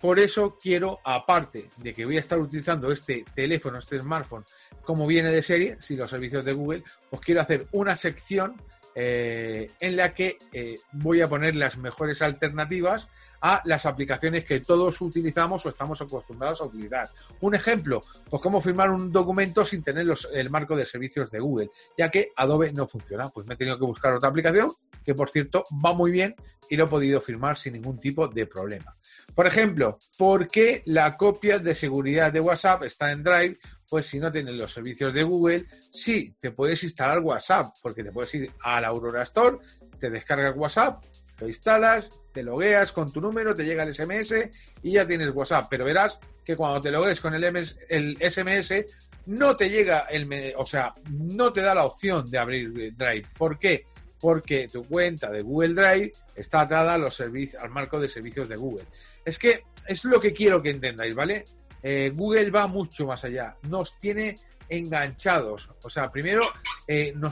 por 0.00 0.18
eso 0.18 0.58
quiero, 0.60 1.00
aparte 1.04 1.70
de 1.76 1.94
que 1.94 2.04
voy 2.04 2.16
a 2.16 2.20
estar 2.20 2.38
utilizando 2.38 2.90
este 2.90 3.24
teléfono, 3.34 3.78
este 3.78 4.00
smartphone, 4.00 4.44
como 4.82 5.06
viene 5.06 5.30
de 5.30 5.42
serie, 5.42 5.76
si 5.80 5.96
los 5.96 6.08
servicios 6.08 6.44
de 6.44 6.52
Google, 6.52 6.84
pues 7.10 7.22
quiero 7.22 7.40
hacer 7.40 7.66
una 7.72 7.96
sección 7.96 8.60
eh, 8.94 9.70
en 9.78 9.96
la 9.96 10.14
que 10.14 10.38
eh, 10.52 10.76
voy 10.92 11.20
a 11.20 11.28
poner 11.28 11.54
las 11.54 11.76
mejores 11.76 12.22
alternativas 12.22 13.08
a 13.40 13.60
las 13.64 13.86
aplicaciones 13.86 14.44
que 14.44 14.60
todos 14.60 15.00
utilizamos 15.00 15.64
o 15.64 15.68
estamos 15.68 16.00
acostumbrados 16.00 16.60
a 16.60 16.64
utilizar. 16.64 17.08
Un 17.40 17.54
ejemplo, 17.54 18.00
pues 18.28 18.42
cómo 18.42 18.60
firmar 18.60 18.90
un 18.90 19.10
documento 19.10 19.64
sin 19.64 19.82
tener 19.82 20.06
el 20.32 20.50
marco 20.50 20.76
de 20.76 20.86
servicios 20.86 21.30
de 21.30 21.40
Google, 21.40 21.70
ya 21.96 22.10
que 22.10 22.32
Adobe 22.36 22.72
no 22.72 22.86
funciona. 22.86 23.28
Pues 23.28 23.46
me 23.46 23.54
he 23.54 23.56
tenido 23.56 23.78
que 23.78 23.84
buscar 23.84 24.14
otra 24.14 24.28
aplicación 24.28 24.70
que, 25.04 25.14
por 25.14 25.30
cierto, 25.30 25.64
va 25.84 25.94
muy 25.94 26.10
bien 26.10 26.34
y 26.68 26.76
lo 26.76 26.84
he 26.84 26.88
podido 26.88 27.20
firmar 27.20 27.56
sin 27.56 27.72
ningún 27.72 27.98
tipo 27.98 28.28
de 28.28 28.46
problema. 28.46 28.96
Por 29.34 29.46
ejemplo, 29.46 29.98
¿por 30.16 30.48
qué 30.48 30.82
la 30.86 31.16
copia 31.16 31.58
de 31.58 31.74
seguridad 31.74 32.32
de 32.32 32.40
WhatsApp 32.40 32.84
está 32.84 33.10
en 33.10 33.24
Drive? 33.24 33.58
Pues 33.88 34.06
si 34.06 34.20
no 34.20 34.30
tienes 34.30 34.54
los 34.54 34.72
servicios 34.72 35.12
de 35.12 35.24
Google, 35.24 35.66
sí, 35.92 36.36
te 36.40 36.52
puedes 36.52 36.82
instalar 36.84 37.18
WhatsApp, 37.20 37.74
porque 37.82 38.04
te 38.04 38.12
puedes 38.12 38.32
ir 38.34 38.52
a 38.60 38.80
la 38.80 38.88
Aurora 38.88 39.24
Store, 39.24 39.58
te 39.98 40.10
descargas 40.10 40.56
WhatsApp, 40.56 41.02
lo 41.40 41.48
instalas, 41.48 42.08
te 42.32 42.42
logueas 42.42 42.92
con 42.92 43.10
tu 43.12 43.20
número, 43.20 43.54
te 43.54 43.64
llega 43.64 43.82
el 43.82 43.94
SMS 43.94 44.34
y 44.82 44.92
ya 44.92 45.06
tienes 45.06 45.30
WhatsApp. 45.30 45.66
Pero 45.70 45.84
verás 45.84 46.18
que 46.44 46.56
cuando 46.56 46.80
te 46.80 46.90
logues 46.90 47.20
con 47.20 47.34
el, 47.34 47.66
SMS, 47.66 48.84
no 49.26 49.56
te 49.56 49.70
llega 49.70 50.00
el, 50.10 50.54
o 50.56 50.66
sea, 50.66 50.94
no 51.10 51.52
te 51.52 51.60
da 51.62 51.74
la 51.74 51.84
opción 51.84 52.30
de 52.30 52.38
abrir 52.38 52.94
Drive. 52.96 53.26
¿Por 53.36 53.58
qué? 53.58 53.86
Porque 54.20 54.68
tu 54.68 54.84
cuenta 54.84 55.30
de 55.30 55.42
Google 55.42 55.74
Drive 55.74 56.12
está 56.34 56.62
atada 56.62 56.94
a 56.94 56.98
los 56.98 57.14
servicios, 57.14 57.62
al 57.62 57.70
marco 57.70 57.98
de 57.98 58.08
servicios 58.08 58.48
de 58.48 58.56
Google. 58.56 58.86
Es 59.24 59.38
que 59.38 59.64
es 59.86 60.04
lo 60.04 60.20
que 60.20 60.32
quiero 60.32 60.62
que 60.62 60.70
entendáis, 60.70 61.14
¿vale? 61.14 61.44
Eh, 61.82 62.12
Google 62.14 62.50
va 62.50 62.66
mucho 62.66 63.06
más 63.06 63.24
allá. 63.24 63.56
Nos 63.62 63.96
tiene 63.96 64.36
enganchados. 64.68 65.70
O 65.82 65.90
sea, 65.90 66.10
primero, 66.10 66.44
eh, 66.86 67.12
no 67.16 67.30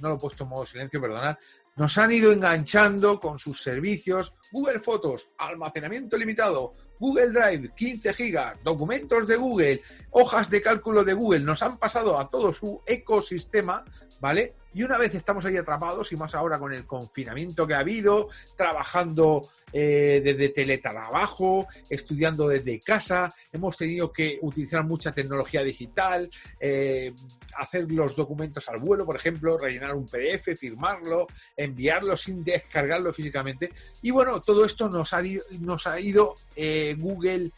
lo 0.00 0.14
he 0.14 0.18
puesto 0.18 0.44
en 0.44 0.50
modo 0.50 0.66
silencio, 0.66 1.00
perdonad, 1.00 1.36
nos 1.76 1.98
han 1.98 2.12
ido 2.12 2.32
enganchando 2.32 3.18
con 3.18 3.38
sus 3.38 3.62
servicios 3.62 4.34
Google 4.52 4.78
Fotos, 4.78 5.28
almacenamiento 5.38 6.16
limitado, 6.16 6.74
Google 7.04 7.32
Drive, 7.32 7.70
15 7.76 8.14
gigas, 8.14 8.64
documentos 8.64 9.26
de 9.26 9.36
Google, 9.36 9.82
hojas 10.12 10.48
de 10.48 10.62
cálculo 10.62 11.04
de 11.04 11.12
Google, 11.12 11.40
nos 11.40 11.62
han 11.62 11.76
pasado 11.76 12.18
a 12.18 12.30
todo 12.30 12.54
su 12.54 12.80
ecosistema, 12.86 13.84
¿vale? 14.22 14.54
Y 14.72 14.84
una 14.84 14.96
vez 14.96 15.14
estamos 15.14 15.44
ahí 15.44 15.58
atrapados, 15.58 16.10
y 16.12 16.16
más 16.16 16.34
ahora 16.34 16.58
con 16.58 16.72
el 16.72 16.86
confinamiento 16.86 17.66
que 17.66 17.74
ha 17.74 17.80
habido, 17.80 18.28
trabajando 18.56 19.42
eh, 19.76 20.20
desde 20.22 20.50
teletrabajo, 20.50 21.66
estudiando 21.90 22.46
desde 22.46 22.78
casa, 22.78 23.34
hemos 23.52 23.76
tenido 23.76 24.12
que 24.12 24.38
utilizar 24.40 24.84
mucha 24.84 25.12
tecnología 25.12 25.64
digital, 25.64 26.30
eh, 26.60 27.12
hacer 27.56 27.90
los 27.90 28.14
documentos 28.14 28.68
al 28.68 28.78
vuelo, 28.78 29.04
por 29.04 29.16
ejemplo, 29.16 29.58
rellenar 29.58 29.96
un 29.96 30.06
PDF, 30.06 30.56
firmarlo, 30.56 31.26
enviarlo 31.56 32.16
sin 32.16 32.44
descargarlo 32.44 33.12
físicamente. 33.12 33.72
Y 34.00 34.12
bueno, 34.12 34.40
todo 34.40 34.64
esto 34.64 34.88
nos 34.88 35.12
ha, 35.12 35.20
nos 35.58 35.88
ha 35.88 35.98
ido 35.98 36.36
eh, 36.54 36.93
Google, 36.94 37.52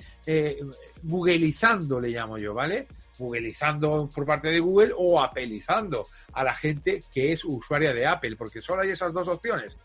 Googleizando, 1.03 2.01
le 2.01 2.11
llamo 2.11 2.39
yo, 2.39 2.55
¿vale? 2.55 2.89
Googleizando 3.19 4.11
por 4.15 4.27
parte 4.27 4.49
de 4.49 4.61
Google 4.61 4.93
o 4.97 5.21
apelizando 5.21 6.07
a 6.33 6.45
la 6.45 6.53
gente 6.53 7.03
que 7.13 7.33
es 7.33 7.45
usuaria 7.45 7.95
de 7.95 8.07
Apple, 8.07 8.37
porque 8.37 8.61
solo 8.61 8.83
hay 8.83 8.91
esas 8.91 9.13
dos 9.13 9.29
opciones. 9.29 9.77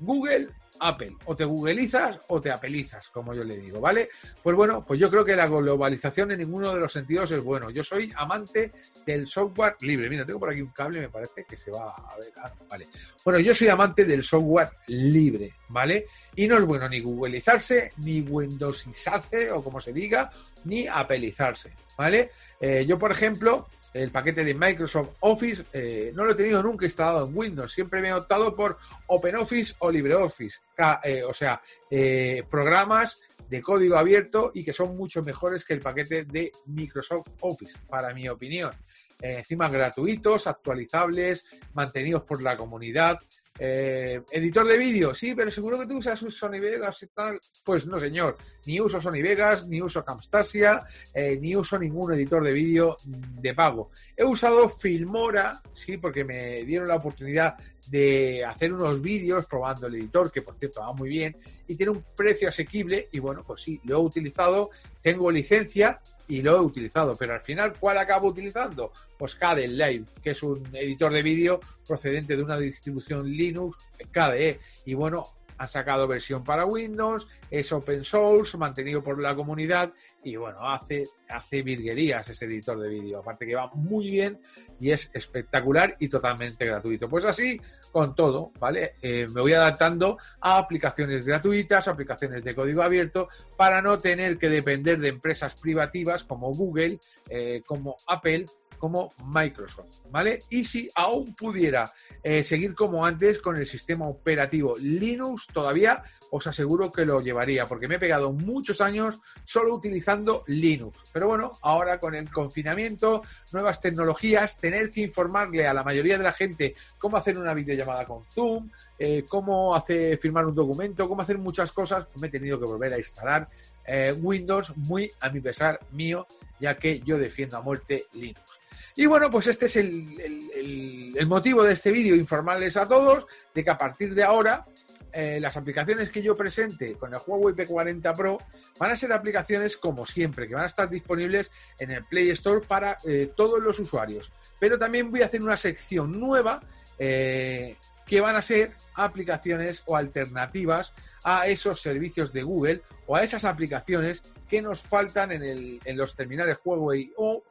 Google 0.00 0.48
Apple. 0.80 1.16
O 1.24 1.36
te 1.36 1.44
googlizas 1.44 2.20
o 2.28 2.40
te 2.40 2.50
apelizas, 2.50 3.08
como 3.08 3.34
yo 3.34 3.44
le 3.44 3.56
digo, 3.58 3.80
¿vale? 3.80 4.08
Pues 4.42 4.56
bueno, 4.56 4.84
pues 4.84 5.00
yo 5.00 5.10
creo 5.10 5.24
que 5.24 5.36
la 5.36 5.46
globalización 5.46 6.32
en 6.32 6.38
ninguno 6.38 6.72
de 6.72 6.80
los 6.80 6.92
sentidos 6.92 7.30
es 7.30 7.42
bueno. 7.42 7.70
Yo 7.70 7.84
soy 7.84 8.12
amante 8.16 8.72
del 9.06 9.26
software 9.26 9.76
libre. 9.80 10.08
Mira, 10.08 10.24
tengo 10.24 10.40
por 10.40 10.50
aquí 10.50 10.62
un 10.62 10.70
cable, 10.70 11.00
me 11.00 11.08
parece 11.08 11.44
que 11.44 11.56
se 11.56 11.70
va 11.70 11.90
a 11.90 12.16
ver. 12.18 12.32
Ah, 12.36 12.52
vale. 12.68 12.86
Bueno, 13.24 13.40
yo 13.40 13.54
soy 13.54 13.68
amante 13.68 14.04
del 14.04 14.24
software 14.24 14.70
libre, 14.86 15.54
¿vale? 15.68 16.06
Y 16.36 16.46
no 16.46 16.56
es 16.58 16.64
bueno 16.64 16.88
ni 16.88 17.00
googleizarse, 17.00 17.92
ni 17.98 18.20
windowsizarse, 18.20 19.50
o 19.50 19.62
como 19.62 19.80
se 19.80 19.92
diga, 19.92 20.30
ni 20.64 20.86
apelizarse, 20.86 21.72
¿vale? 21.96 22.30
Eh, 22.60 22.84
yo, 22.86 22.98
por 22.98 23.12
ejemplo, 23.12 23.68
el 24.02 24.10
paquete 24.10 24.44
de 24.44 24.54
Microsoft 24.54 25.10
Office 25.20 25.64
eh, 25.72 26.12
no 26.14 26.24
lo 26.24 26.32
he 26.32 26.34
tenido 26.34 26.62
nunca 26.62 26.84
instalado 26.84 27.26
en 27.26 27.36
Windows. 27.36 27.72
Siempre 27.72 28.00
me 28.00 28.08
he 28.08 28.12
optado 28.12 28.54
por 28.54 28.78
OpenOffice 29.06 29.74
o 29.80 29.90
LibreOffice. 29.90 30.58
Eh, 31.04 31.22
o 31.22 31.34
sea, 31.34 31.60
eh, 31.90 32.44
programas 32.50 33.20
de 33.48 33.62
código 33.62 33.96
abierto 33.96 34.52
y 34.54 34.64
que 34.64 34.72
son 34.72 34.96
mucho 34.96 35.22
mejores 35.22 35.64
que 35.64 35.74
el 35.74 35.80
paquete 35.80 36.24
de 36.24 36.52
Microsoft 36.66 37.28
Office, 37.40 37.74
para 37.88 38.12
mi 38.12 38.28
opinión. 38.28 38.72
encima 39.20 39.68
gratuitos, 39.68 40.46
actualizables, 40.46 41.44
mantenidos 41.74 42.22
por 42.22 42.42
la 42.42 42.56
comunidad. 42.56 43.18
Eh, 43.58 44.22
editor 44.30 44.66
de 44.66 44.78
vídeo, 44.78 45.14
sí, 45.14 45.34
pero 45.34 45.50
seguro 45.50 45.78
que 45.78 45.86
tú 45.86 45.98
usas 45.98 46.18
Sony 46.18 46.60
Vegas 46.60 47.02
y 47.02 47.06
tal. 47.08 47.40
Pues 47.64 47.86
no, 47.86 47.98
señor. 47.98 48.36
Ni 48.66 48.80
uso 48.80 49.00
Sony 49.00 49.22
Vegas, 49.22 49.66
ni 49.66 49.80
uso 49.80 50.04
Camstasia, 50.04 50.84
eh, 51.14 51.38
ni 51.40 51.56
uso 51.56 51.78
ningún 51.78 52.12
editor 52.12 52.44
de 52.44 52.52
vídeo 52.52 52.96
de 53.04 53.54
pago. 53.54 53.90
He 54.16 54.24
usado 54.24 54.68
Filmora, 54.68 55.60
sí, 55.72 55.96
porque 55.96 56.24
me 56.24 56.64
dieron 56.64 56.88
la 56.88 56.96
oportunidad 56.96 57.56
de 57.88 58.44
hacer 58.44 58.72
unos 58.72 59.00
vídeos 59.00 59.46
probando 59.46 59.86
el 59.86 59.94
editor, 59.94 60.30
que 60.30 60.42
por 60.42 60.58
cierto 60.58 60.80
va 60.80 60.92
muy 60.92 61.08
bien, 61.08 61.36
y 61.66 61.74
tiene 61.74 61.92
un 61.92 62.04
precio 62.14 62.48
asequible. 62.48 63.08
Y 63.12 63.18
bueno, 63.18 63.42
pues 63.44 63.62
sí, 63.62 63.80
lo 63.84 63.96
he 63.96 64.00
utilizado, 64.00 64.70
tengo 65.02 65.30
licencia 65.30 66.00
y 66.28 66.42
lo 66.42 66.56
he 66.56 66.60
utilizado. 66.60 67.16
Pero 67.16 67.34
al 67.34 67.40
final, 67.40 67.74
¿cuál 67.78 67.98
acabo 67.98 68.28
utilizando? 68.28 68.92
Pues 69.16 69.34
KDE 69.34 69.68
Live, 69.68 70.04
que 70.22 70.30
es 70.30 70.42
un 70.42 70.64
editor 70.72 71.12
de 71.12 71.22
vídeo 71.22 71.60
procedente 71.86 72.36
de 72.36 72.42
una 72.42 72.58
distribución 72.58 73.28
Linux 73.28 73.78
KDE. 74.12 74.60
Y 74.84 74.94
bueno, 74.94 75.26
ha 75.58 75.66
sacado 75.66 76.06
versión 76.06 76.44
para 76.44 76.64
Windows, 76.64 77.28
es 77.50 77.70
open 77.72 78.04
source, 78.04 78.56
mantenido 78.56 79.02
por 79.02 79.20
la 79.20 79.34
comunidad 79.34 79.92
y 80.22 80.36
bueno, 80.36 80.68
hace, 80.68 81.04
hace 81.28 81.62
virguerías 81.62 82.28
ese 82.28 82.44
editor 82.46 82.78
de 82.80 82.88
vídeo. 82.88 83.18
Aparte 83.18 83.46
que 83.46 83.54
va 83.54 83.70
muy 83.74 84.10
bien 84.10 84.40
y 84.80 84.90
es 84.90 85.10
espectacular 85.12 85.96
y 85.98 86.08
totalmente 86.08 86.64
gratuito. 86.66 87.08
Pues 87.08 87.24
así 87.24 87.60
con 87.92 88.14
todo, 88.14 88.52
¿vale? 88.58 88.92
Eh, 89.02 89.26
me 89.32 89.40
voy 89.40 89.52
adaptando 89.52 90.18
a 90.40 90.58
aplicaciones 90.58 91.26
gratuitas, 91.26 91.88
aplicaciones 91.88 92.44
de 92.44 92.54
código 92.54 92.82
abierto, 92.82 93.28
para 93.56 93.82
no 93.82 93.98
tener 93.98 94.38
que 94.38 94.48
depender 94.48 94.98
de 94.98 95.08
empresas 95.08 95.54
privativas 95.54 96.24
como 96.24 96.52
Google, 96.52 96.98
eh, 97.28 97.62
como 97.66 97.96
Apple 98.06 98.46
como 98.78 99.12
Microsoft, 99.24 100.02
¿vale? 100.10 100.40
Y 100.50 100.64
si 100.64 100.88
aún 100.94 101.34
pudiera 101.34 101.92
eh, 102.22 102.42
seguir 102.42 102.74
como 102.74 103.04
antes 103.04 103.40
con 103.40 103.56
el 103.56 103.66
sistema 103.66 104.06
operativo 104.06 104.76
Linux, 104.78 105.46
todavía 105.52 106.02
os 106.30 106.46
aseguro 106.46 106.92
que 106.92 107.04
lo 107.04 107.20
llevaría, 107.20 107.66
porque 107.66 107.88
me 107.88 107.96
he 107.96 107.98
pegado 107.98 108.32
muchos 108.32 108.80
años 108.80 109.20
solo 109.44 109.74
utilizando 109.74 110.44
Linux. 110.46 110.98
Pero 111.12 111.26
bueno, 111.26 111.52
ahora 111.62 111.98
con 111.98 112.14
el 112.14 112.30
confinamiento, 112.30 113.22
nuevas 113.52 113.80
tecnologías, 113.80 114.58
tener 114.58 114.90
que 114.90 115.00
informarle 115.00 115.66
a 115.66 115.74
la 115.74 115.82
mayoría 115.82 116.18
de 116.18 116.24
la 116.24 116.32
gente 116.32 116.74
cómo 116.98 117.16
hacer 117.16 117.38
una 117.38 117.54
videollamada 117.54 118.04
con 118.06 118.24
Zoom, 118.30 118.70
eh, 118.98 119.24
cómo 119.28 119.74
hacer 119.74 120.18
firmar 120.18 120.46
un 120.46 120.54
documento, 120.54 121.08
cómo 121.08 121.22
hacer 121.22 121.38
muchas 121.38 121.72
cosas, 121.72 122.06
me 122.20 122.28
he 122.28 122.30
tenido 122.30 122.58
que 122.58 122.66
volver 122.66 122.94
a 122.94 122.98
instalar 122.98 123.48
eh, 123.86 124.12
Windows 124.20 124.76
muy 124.76 125.10
a 125.20 125.30
mi 125.30 125.40
pesar 125.40 125.80
mío, 125.92 126.26
ya 126.60 126.76
que 126.76 127.00
yo 127.00 127.18
defiendo 127.18 127.56
a 127.56 127.62
muerte 127.62 128.06
Linux. 128.12 128.58
Y 128.98 129.06
bueno, 129.06 129.30
pues 129.30 129.46
este 129.46 129.66
es 129.66 129.76
el, 129.76 131.24
motivo 131.28 131.62
de 131.62 131.72
este 131.72 131.92
vídeo, 131.92 132.16
informarles 132.16 132.76
a 132.76 132.88
todos 132.88 133.26
de 133.54 133.62
que 133.62 133.70
a 133.70 133.78
partir 133.78 134.12
de 134.12 134.24
ahora 134.24 134.66
eh, 135.12 135.38
las 135.40 135.56
aplicaciones 135.56 136.10
que 136.10 136.20
yo 136.20 136.36
presente 136.36 136.94
con 136.94 137.14
el 137.14 137.20
Huawei 137.24 137.54
P40 137.54 138.16
Pro 138.16 138.38
van 138.76 138.90
a 138.90 138.96
ser 138.96 139.12
aplicaciones 139.12 139.76
como 139.76 140.04
siempre, 140.04 140.48
que 140.48 140.54
van 140.54 140.64
a 140.64 140.66
estar 140.66 140.90
disponibles 140.90 141.48
en 141.78 141.92
el 141.92 142.04
Play 142.06 142.30
Store 142.30 142.66
para 142.66 142.98
eh, 143.04 143.30
todos 143.36 143.62
los 143.62 143.78
usuarios. 143.78 144.32
Pero 144.58 144.78
también 144.80 145.12
voy 145.12 145.22
a 145.22 145.26
hacer 145.26 145.42
una 145.42 145.56
sección 145.56 146.18
nueva 146.18 146.60
eh, 146.98 147.76
que 148.04 148.20
van 148.20 148.34
a 148.34 148.42
ser 148.42 148.72
aplicaciones 148.94 149.84
o 149.86 149.96
alternativas 149.96 150.92
a 151.22 151.46
esos 151.46 151.80
servicios 151.80 152.32
de 152.32 152.42
Google 152.42 152.82
o 153.06 153.14
a 153.14 153.22
esas 153.22 153.44
aplicaciones 153.44 154.22
que 154.48 154.62
nos 154.62 154.80
faltan 154.80 155.32
en, 155.32 155.42
el, 155.42 155.80
en 155.84 155.96
los 155.96 156.16
terminales 156.16 156.58
Huawei 156.64 157.12
o 157.16 157.42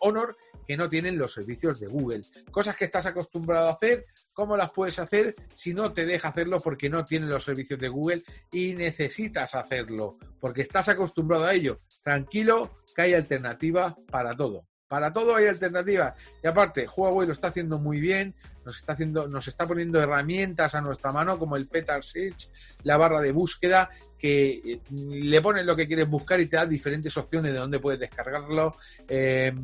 Honor 0.00 0.36
que 0.66 0.76
no 0.76 0.88
tienen 0.88 1.16
los 1.16 1.32
servicios 1.32 1.78
de 1.80 1.86
Google. 1.86 2.22
Cosas 2.50 2.76
que 2.76 2.86
estás 2.86 3.06
acostumbrado 3.06 3.68
a 3.68 3.72
hacer, 3.72 4.06
¿cómo 4.32 4.56
las 4.56 4.72
puedes 4.72 4.98
hacer 4.98 5.36
si 5.54 5.72
no 5.72 5.92
te 5.92 6.04
deja 6.06 6.28
hacerlo 6.28 6.60
porque 6.60 6.90
no 6.90 7.04
tienen 7.04 7.30
los 7.30 7.44
servicios 7.44 7.78
de 7.78 7.88
Google 7.88 8.22
y 8.50 8.74
necesitas 8.74 9.54
hacerlo? 9.54 10.18
Porque 10.40 10.62
estás 10.62 10.88
acostumbrado 10.88 11.44
a 11.44 11.54
ello. 11.54 11.80
Tranquilo, 12.02 12.78
que 12.94 13.02
hay 13.02 13.14
alternativa 13.14 13.96
para 14.10 14.34
todo. 14.34 14.66
Para 14.88 15.12
todo 15.12 15.34
hay 15.34 15.46
alternativas. 15.46 16.14
Y 16.42 16.46
aparte, 16.46 16.86
Huawei 16.88 17.26
lo 17.26 17.32
está 17.32 17.48
haciendo 17.48 17.78
muy 17.78 18.00
bien, 18.00 18.34
nos 18.66 18.76
está 18.76 18.94
haciendo, 18.94 19.28
nos 19.28 19.46
está 19.46 19.64
poniendo 19.66 20.00
herramientas 20.00 20.74
a 20.74 20.80
nuestra 20.80 21.12
mano, 21.12 21.38
como 21.38 21.56
el 21.56 21.68
Petal 21.68 22.02
Search, 22.02 22.50
la 22.82 22.96
barra 22.96 23.20
de 23.20 23.30
búsqueda, 23.30 23.88
que 24.18 24.48
eh, 24.48 24.80
le 24.90 25.40
pones 25.40 25.64
lo 25.64 25.76
que 25.76 25.86
quieres 25.86 26.08
buscar 26.08 26.40
y 26.40 26.46
te 26.46 26.56
da 26.56 26.66
diferentes 26.66 27.16
opciones 27.16 27.52
de 27.52 27.58
dónde 27.58 27.78
puedes 27.78 28.00
descargarlo. 28.00 28.76
Eh, 29.08 29.54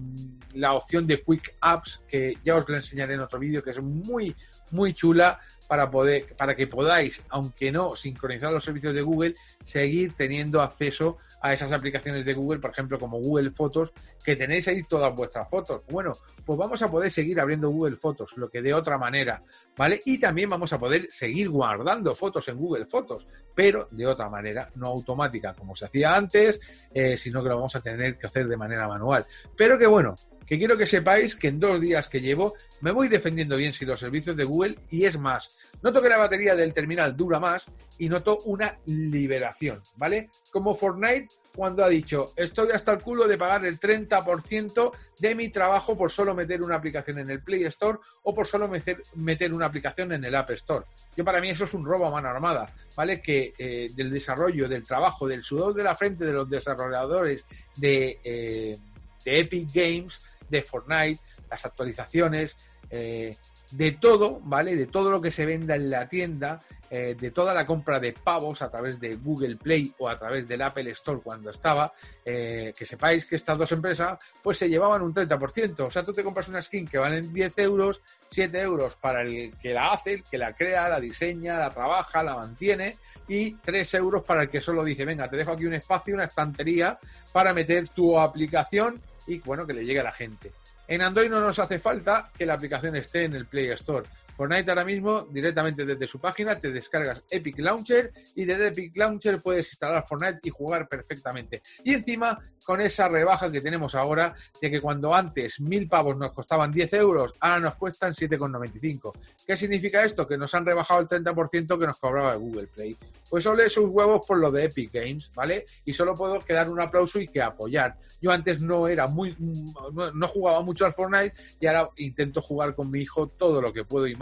la 0.55 0.75
opción 0.75 1.07
de 1.07 1.23
Quick 1.23 1.57
Apps, 1.61 2.03
que 2.07 2.39
ya 2.45 2.55
os 2.57 2.69
lo 2.69 2.77
enseñaré 2.77 3.15
en 3.15 3.21
otro 3.21 3.41
vídeo, 3.41 3.63
que 3.63 3.71
es 3.71 3.83
muy, 3.83 4.37
muy 4.71 4.95
chula 4.95 5.41
para 5.67 5.91
poder, 5.91 6.35
para 6.37 6.55
que 6.55 6.67
podáis, 6.67 7.25
aunque 7.31 7.73
no 7.73 7.97
sincronizar 7.97 8.53
los 8.53 8.63
servicios 8.63 8.93
de 8.93 9.01
Google, 9.01 9.35
seguir 9.65 10.13
teniendo 10.15 10.61
acceso 10.61 11.17
a 11.41 11.53
esas 11.53 11.73
aplicaciones 11.73 12.27
de 12.27 12.35
Google, 12.35 12.61
por 12.61 12.71
ejemplo, 12.71 12.99
como 12.99 13.19
Google 13.19 13.51
Fotos, 13.51 13.93
que 14.23 14.37
tenéis 14.37 14.69
ahí 14.69 14.83
todas 14.83 15.15
vuestras 15.15 15.49
fotos. 15.49 15.81
Bueno, 15.89 16.13
pues 16.45 16.59
vamos 16.59 16.83
a 16.83 16.91
poder 16.91 17.11
seguir 17.11 17.41
abriendo 17.41 17.71
Google 17.71 17.97
Fotos, 17.97 18.33
lo 18.37 18.51
que 18.51 18.61
de 18.61 18.75
otra 18.75 18.92
manera, 18.99 19.43
¿vale? 19.77 20.01
Y 20.05 20.19
también 20.19 20.51
vamos 20.51 20.73
a 20.73 20.79
poder 20.79 21.09
seguir 21.11 21.49
guardando 21.49 22.15
fotos 22.15 22.47
en 22.49 22.57
Google 22.57 22.87
Fotos, 22.87 23.27
pero 23.55 23.89
de 23.91 24.07
otra 24.07 24.29
manera, 24.29 24.71
no 24.77 24.89
automática 24.89 25.55
como 25.55 25.75
se 25.75 25.87
hacía 25.87 26.15
antes, 26.15 26.61
eh, 26.93 27.17
sino 27.17 27.43
que 27.43 27.49
lo 27.49 27.57
vamos 27.57 27.77
a 27.77 27.81
tener 27.81 28.19
que 28.19 28.27
hacer 28.27 28.47
de 28.47 28.57
manera 28.57 28.89
manual. 28.89 29.27
Pero 29.57 29.79
que 29.79 29.87
bueno, 29.87 30.15
que 30.53 30.59
quiero 30.59 30.77
que 30.77 30.87
sepáis 30.87 31.35
que 31.35 31.49
en 31.49 31.59
dos 31.59 31.81
días 31.81 32.09
que 32.09 32.21
llevo 32.21 32.55
me 32.83 32.91
voy 32.91 33.09
defendiendo 33.09 33.57
bien 33.57 33.73
si 33.73 33.87
los 33.87 33.99
servicios 33.99 34.37
de 34.37 34.45
Google 34.45 34.77
y 34.91 35.07
es 35.07 35.19
más, 35.19 35.57
noto 35.81 36.03
que 36.03 36.11
la 36.11 36.19
batería 36.19 36.55
del 36.55 36.75
terminal 36.75 37.17
dura 37.17 37.41
más 37.41 37.65
y 37.97 38.11
noto 38.11 38.39
una 38.45 38.79
liberación, 38.85 39.81
¿vale? 39.97 40.29
Como 40.51 40.75
Fortnite 40.75 41.29
cuando 41.57 41.83
ha 41.83 41.89
dicho, 41.89 42.35
estoy 42.37 42.71
hasta 42.71 42.93
el 42.93 43.01
culo 43.01 43.27
de 43.27 43.39
pagar 43.39 43.65
el 43.65 43.81
30% 43.81 44.93
de 45.21 45.35
mi 45.35 45.49
trabajo 45.49 45.97
por 45.97 46.11
solo 46.11 46.35
meter 46.35 46.61
una 46.61 46.75
aplicación 46.75 47.21
en 47.21 47.31
el 47.31 47.43
Play 47.43 47.65
Store 47.65 47.99
o 48.23 48.35
por 48.35 48.47
solo 48.47 48.69
meter, 48.69 49.55
una 49.55 49.65
aplicación 49.65 50.13
en 50.13 50.23
el 50.23 50.35
App 50.35 50.51
Store. 50.51 50.85
Yo 51.17 51.25
para 51.25 51.41
mí 51.41 51.49
eso 51.49 51.65
es 51.65 51.73
un 51.73 51.87
robo 51.87 52.09
a 52.09 52.11
mano 52.11 52.29
armada, 52.29 52.75
¿vale? 52.95 53.23
Que 53.23 53.55
eh, 53.57 53.87
del 53.97 54.11
desarrollo, 54.11 54.69
del 54.69 54.85
trabajo, 54.85 55.27
del 55.27 55.45
sudor 55.45 55.73
de 55.73 55.83
la 55.83 55.95
frente 55.95 56.27
de 56.27 56.35
los 56.35 56.51
desarrolladores 56.51 57.47
de, 57.77 58.21
eh, 58.23 58.77
de 59.25 59.39
Epic 59.39 59.71
Games, 59.73 60.21
de 60.53 60.63
Fortnite, 60.63 61.21
las 61.51 61.65
actualizaciones, 61.65 62.57
eh, 62.91 63.37
de 63.73 63.93
todo, 63.93 64.41
¿vale? 64.45 64.77
De 64.77 64.87
todo 64.87 65.11
lo 65.11 65.21
que 65.21 65.31
se 65.31 65.47
venda 65.47 65.75
en 65.75 65.91
la 65.91 66.09
tienda, 66.09 66.61
eh, 66.91 67.17
de 67.19 67.31
toda 67.31 67.55
la 67.55 67.67
compra 67.67 67.99
de 67.99 68.13
pavos 68.13 68.61
a 68.61 68.71
través 68.71 69.01
de 69.01 69.17
Google 69.17 69.57
Play 69.57 69.95
o 69.99 70.11
a 70.11 70.17
través 70.19 70.47
del 70.47 70.61
Apple 70.61 70.91
Store 70.91 71.23
cuando 71.25 71.49
estaba, 71.49 71.95
eh, 72.23 72.75
que 72.77 72.85
sepáis 72.85 73.25
que 73.25 73.37
estas 73.37 73.57
dos 73.57 73.73
empresas 73.73 74.19
pues 74.43 74.59
se 74.59 74.69
llevaban 74.69 75.01
un 75.01 75.15
30%. 75.15 75.87
O 75.87 75.91
sea, 75.91 76.05
tú 76.05 76.13
te 76.13 76.23
compras 76.23 76.49
una 76.49 76.61
skin 76.61 76.87
que 76.87 76.99
vale 76.99 77.23
10 77.23 77.59
euros, 77.61 78.03
7 78.31 78.61
euros 78.61 78.97
para 78.97 79.23
el 79.23 79.57
que 79.57 79.73
la 79.73 79.93
hace, 79.93 80.13
el 80.13 80.23
que 80.23 80.37
la 80.37 80.55
crea, 80.55 80.91
la 80.91 81.01
diseña, 81.01 81.59
la 81.59 81.71
trabaja, 81.71 82.23
la 82.23 82.37
mantiene 82.37 82.99
y 83.27 83.55
3 83.55 83.95
euros 83.95 84.23
para 84.23 84.43
el 84.43 84.51
que 84.51 84.61
solo 84.61 84.85
dice, 84.85 85.07
venga, 85.07 85.31
te 85.31 85.39
dejo 85.39 85.53
aquí 85.53 85.65
un 85.65 85.73
espacio, 85.73 86.13
una 86.13 86.25
estantería 86.25 86.99
para 87.33 87.55
meter 87.55 87.89
tu 87.89 88.21
aplicación 88.21 89.01
y 89.27 89.39
bueno, 89.41 89.67
que 89.67 89.75
le 89.75 89.85
llegue 89.85 90.01
a 90.01 90.05
la 90.05 90.13
gente. 90.13 90.53
En 90.89 91.03
Android 91.03 91.31
no 91.31 91.41
nos 91.41 91.59
hace 91.59 91.79
falta 91.79 92.31
que 92.37 92.47
la 92.47 92.55
aplicación 92.55 92.97
esté 92.97 93.25
en 93.25 93.35
el 93.35 93.47
Play 93.47 93.71
Store. 93.71 94.07
Fortnite 94.37 94.71
ahora 94.71 94.85
mismo, 94.85 95.23
directamente 95.31 95.85
desde 95.85 96.07
su 96.07 96.19
página, 96.19 96.59
te 96.59 96.71
descargas 96.71 97.23
Epic 97.31 97.59
Launcher 97.59 98.13
y 98.35 98.45
desde 98.45 98.69
Epic 98.69 98.97
Launcher 98.97 99.41
puedes 99.41 99.67
instalar 99.69 100.05
Fortnite 100.07 100.41
y 100.43 100.51
jugar 100.51 100.89
perfectamente. 100.89 101.63
Y 101.85 101.95
encima, 101.95 102.39
con 102.65 102.81
esa 102.81 103.09
rebaja 103.09 103.51
que 103.53 103.61
tenemos 103.61 103.95
ahora, 103.95 104.35
de 104.61 104.71
que 104.71 104.81
cuando 104.81 105.15
antes 105.15 105.61
mil 105.61 105.89
pavos 105.89 106.17
nos 106.17 106.33
costaban 106.33 106.73
10 106.73 106.93
euros, 106.95 107.35
ahora 107.41 107.61
nos 107.61 107.75
cuestan 107.77 108.15
7,95. 108.15 109.13
¿Qué 109.47 109.57
significa 109.57 110.05
esto? 110.05 110.27
Que 110.27 110.39
nos 110.39 110.55
han 110.55 110.65
rebajado 110.65 111.01
el 111.01 111.09
30% 111.09 111.79
que 111.79 111.87
nos 111.87 111.99
cobraba 111.99 112.35
Google 112.35 112.69
Play. 112.69 112.97
Pues 113.29 113.47
ole 113.47 113.71
sus 113.71 113.89
huevos 113.89 114.27
por 114.27 114.39
lo 114.39 114.51
de 114.51 114.65
Epic 114.65 114.93
Games, 114.93 115.31
¿vale? 115.35 115.65
Y 115.85 115.95
solo 115.95 116.15
puedo 116.15 116.41
quedar 116.45 116.69
un 116.69 116.81
aplauso 116.81 117.19
y 117.19 117.29
que 117.29 117.41
apoyar. 117.41 117.97
Yo 118.21 118.31
antes 118.31 118.61
no 118.61 118.89
era 118.89 119.07
muy, 119.07 119.35
no 119.39 120.29
jugaba 120.29 120.63
mucho 120.63 120.85
al 120.85 120.93
Fortnite 120.93 121.35
y 121.59 121.67
ahora 121.67 121.91
intento 121.97 122.43
jugar 122.43 122.75
con 122.75 122.91
mi 122.91 123.01
hijo 123.01 123.29
todo 123.29 123.61
lo 123.61 123.73
que 123.73 123.85
puedo 123.85 124.07
y 124.07 124.17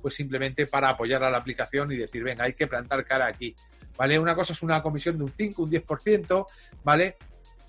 pues 0.00 0.14
simplemente 0.14 0.66
para 0.66 0.90
apoyar 0.90 1.24
a 1.24 1.30
la 1.30 1.38
aplicación 1.38 1.90
y 1.92 1.96
decir, 1.96 2.22
venga, 2.22 2.44
hay 2.44 2.52
que 2.54 2.66
plantar 2.66 3.04
cara 3.04 3.26
aquí, 3.26 3.54
¿vale? 3.96 4.18
Una 4.18 4.34
cosa 4.34 4.52
es 4.52 4.62
una 4.62 4.82
comisión 4.82 5.18
de 5.18 5.24
un 5.24 5.32
5, 5.32 5.62
un 5.62 5.70
10%, 5.70 6.46
¿vale? 6.82 7.16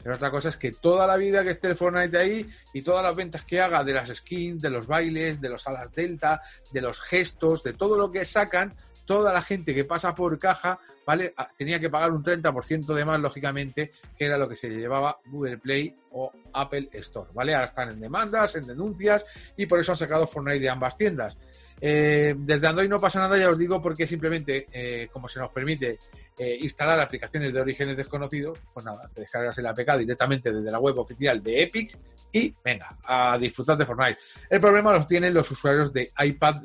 Pero 0.04 0.18
otra 0.18 0.30
cosa 0.30 0.50
es 0.50 0.58
que 0.58 0.72
toda 0.72 1.08
la 1.08 1.18
vida 1.18 1.44
que 1.44 1.50
esté 1.50 1.68
el 1.68 1.76
Fortnite 1.76 2.16
ahí 2.16 2.48
y 2.74 2.84
todas 2.84 3.04
las 3.04 3.16
ventas 3.16 3.44
que 3.44 3.60
haga 3.60 3.84
de 3.84 3.94
las 3.94 4.10
skins, 4.10 4.62
de 4.62 4.70
los 4.70 4.86
bailes, 4.86 5.42
de 5.42 5.50
los 5.50 5.68
alas 5.68 5.92
delta, 5.94 6.42
de 6.72 6.82
los 6.82 7.02
gestos, 7.02 7.64
de 7.64 7.74
todo 7.74 7.98
lo 7.98 8.12
que 8.12 8.24
sacan, 8.24 8.76
toda 9.06 9.32
la 9.32 9.42
gente 9.42 9.74
que 9.74 9.86
pasa 9.86 10.14
por 10.16 10.38
caja, 10.40 10.80
¿vale? 11.06 11.34
Ah, 11.38 11.48
tenía 11.56 11.80
que 11.80 11.90
pagar 11.90 12.12
un 12.12 12.24
30% 12.24 12.94
de 12.94 13.06
más, 13.06 13.20
lógicamente, 13.20 13.92
que 14.18 14.26
era 14.26 14.38
lo 14.38 14.50
que 14.50 14.56
se 14.56 14.70
llevaba 14.70 15.20
Google 15.26 15.58
Play 15.58 15.96
o 16.12 16.32
Apple 16.54 16.90
Store, 16.94 17.30
¿vale? 17.34 17.54
Ahora 17.54 17.66
están 17.66 17.90
en 17.90 18.00
demandas, 18.00 18.56
en 18.56 18.68
denuncias 18.68 19.24
y 19.58 19.66
por 19.66 19.80
eso 19.80 19.92
han 19.92 19.98
sacado 19.98 20.28
Fortnite 20.28 20.60
de 20.60 20.70
ambas 20.70 20.96
tiendas. 20.96 21.38
Eh, 21.82 22.34
desde 22.38 22.68
Android 22.68 22.88
no 22.88 23.00
pasa 23.00 23.20
nada, 23.20 23.38
ya 23.38 23.50
os 23.50 23.58
digo, 23.58 23.82
porque 23.82 24.08
simplemente, 24.08 24.68
eh, 24.72 25.10
como 25.12 25.28
se 25.28 25.40
nos 25.40 25.52
permite 25.52 26.00
eh, 26.38 26.58
instalar 26.62 27.00
aplicaciones 27.00 27.54
de 27.54 27.60
orígenes 27.60 27.98
desconocidos, 27.98 28.60
pues 28.74 28.86
nada, 28.86 29.10
te 29.14 29.22
descargas 29.22 29.58
el 29.58 30.00
directamente 30.00 30.54
desde 30.54 30.72
la 30.72 30.80
web 30.80 30.98
oficial 30.98 31.44
de 31.44 31.64
Epic 31.64 31.98
y 32.32 32.56
venga, 32.64 32.98
a 33.04 33.38
disfrutar 33.38 33.78
de 33.78 33.86
Fortnite. 33.86 34.20
El 34.50 34.62
problema 34.62 34.94
lo 34.94 35.06
tienen 35.06 35.34
los 35.34 35.50
usuarios 35.52 35.92
de 35.92 36.12
iPad 36.18 36.64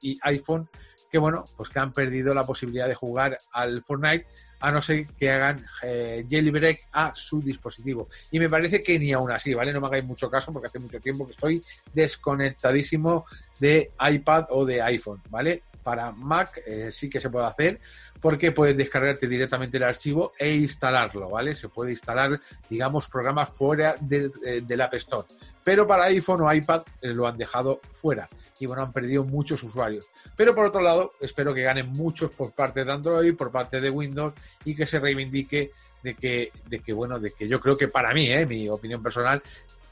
y 0.00 0.18
iPhone 0.22 0.68
que 1.10 1.18
bueno, 1.18 1.44
pues 1.56 1.68
que 1.68 1.78
han 1.78 1.92
perdido 1.92 2.34
la 2.34 2.44
posibilidad 2.44 2.88
de 2.88 2.94
jugar 2.94 3.38
al 3.52 3.82
Fortnite 3.82 4.26
a 4.60 4.72
no 4.72 4.80
ser 4.80 5.06
que 5.08 5.30
hagan 5.30 5.64
eh, 5.82 6.24
jailbreak 6.28 6.88
a 6.92 7.12
su 7.14 7.42
dispositivo. 7.42 8.08
Y 8.30 8.38
me 8.38 8.48
parece 8.48 8.82
que 8.82 8.98
ni 8.98 9.12
aún 9.12 9.30
así, 9.30 9.54
¿vale? 9.54 9.72
No 9.72 9.80
me 9.80 9.86
hagáis 9.86 10.04
mucho 10.04 10.30
caso 10.30 10.52
porque 10.52 10.68
hace 10.68 10.78
mucho 10.78 11.00
tiempo 11.00 11.26
que 11.26 11.32
estoy 11.32 11.62
desconectadísimo 11.92 13.26
de 13.60 13.92
iPad 14.10 14.46
o 14.50 14.64
de 14.64 14.82
iPhone, 14.82 15.22
¿vale? 15.28 15.62
Para 15.86 16.10
Mac 16.10 16.62
eh, 16.66 16.88
sí 16.90 17.08
que 17.08 17.20
se 17.20 17.30
puede 17.30 17.46
hacer 17.46 17.78
porque 18.20 18.50
puedes 18.50 18.76
descargarte 18.76 19.28
directamente 19.28 19.76
el 19.76 19.84
archivo 19.84 20.32
e 20.36 20.52
instalarlo, 20.52 21.30
¿vale? 21.30 21.54
Se 21.54 21.68
puede 21.68 21.92
instalar, 21.92 22.40
digamos, 22.68 23.08
programas 23.08 23.50
fuera 23.50 23.94
eh, 24.10 24.62
del 24.66 24.80
App 24.80 24.94
Store. 24.94 25.28
Pero 25.62 25.86
para 25.86 26.06
iPhone 26.06 26.40
o 26.40 26.52
iPad 26.52 26.82
lo 27.02 27.28
han 27.28 27.38
dejado 27.38 27.80
fuera 27.92 28.28
y 28.58 28.66
bueno, 28.66 28.82
han 28.82 28.92
perdido 28.92 29.24
muchos 29.24 29.62
usuarios. 29.62 30.10
Pero 30.34 30.56
por 30.56 30.64
otro 30.64 30.80
lado, 30.80 31.12
espero 31.20 31.54
que 31.54 31.62
ganen 31.62 31.90
muchos 31.90 32.32
por 32.32 32.50
parte 32.50 32.84
de 32.84 32.90
Android, 32.90 33.36
por 33.36 33.52
parte 33.52 33.80
de 33.80 33.88
Windows 33.88 34.34
y 34.64 34.74
que 34.74 34.88
se 34.88 34.98
reivindique 34.98 35.70
de 36.02 36.14
que, 36.16 36.50
de 36.66 36.80
que 36.80 36.92
bueno, 36.92 37.20
de 37.20 37.30
que 37.30 37.46
yo 37.46 37.60
creo 37.60 37.76
que 37.76 37.86
para 37.86 38.12
mí, 38.12 38.28
eh, 38.28 38.44
mi 38.44 38.68
opinión 38.68 39.04
personal, 39.04 39.40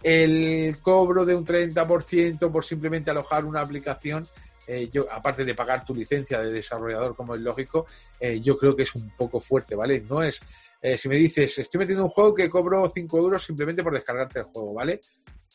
el 0.02 0.76
cobro 0.82 1.24
de 1.24 1.34
un 1.36 1.46
30% 1.46 2.50
por 2.50 2.64
simplemente 2.64 3.10
alojar 3.10 3.44
una 3.44 3.60
aplicación, 3.60 4.26
eh, 4.66 4.88
yo, 4.92 5.06
aparte 5.10 5.44
de 5.44 5.54
pagar 5.54 5.84
tu 5.84 5.94
licencia 5.94 6.40
de 6.40 6.52
desarrollador 6.52 7.14
como 7.14 7.34
es 7.34 7.40
lógico, 7.40 7.86
eh, 8.20 8.40
yo 8.40 8.56
creo 8.56 8.74
que 8.74 8.84
es 8.84 8.94
un 8.94 9.10
poco 9.16 9.40
fuerte, 9.40 9.74
¿vale? 9.74 10.04
No 10.08 10.22
es, 10.22 10.42
si 10.96 11.08
me 11.08 11.16
dices, 11.16 11.58
estoy 11.58 11.78
metiendo 11.78 12.04
un 12.04 12.10
juego 12.10 12.34
que 12.34 12.50
cobro 12.50 12.86
5 12.92 13.18
euros 13.18 13.42
simplemente 13.42 13.82
por 13.82 13.94
descargarte 13.94 14.40
el 14.40 14.44
juego, 14.44 14.74
¿vale? 14.74 15.00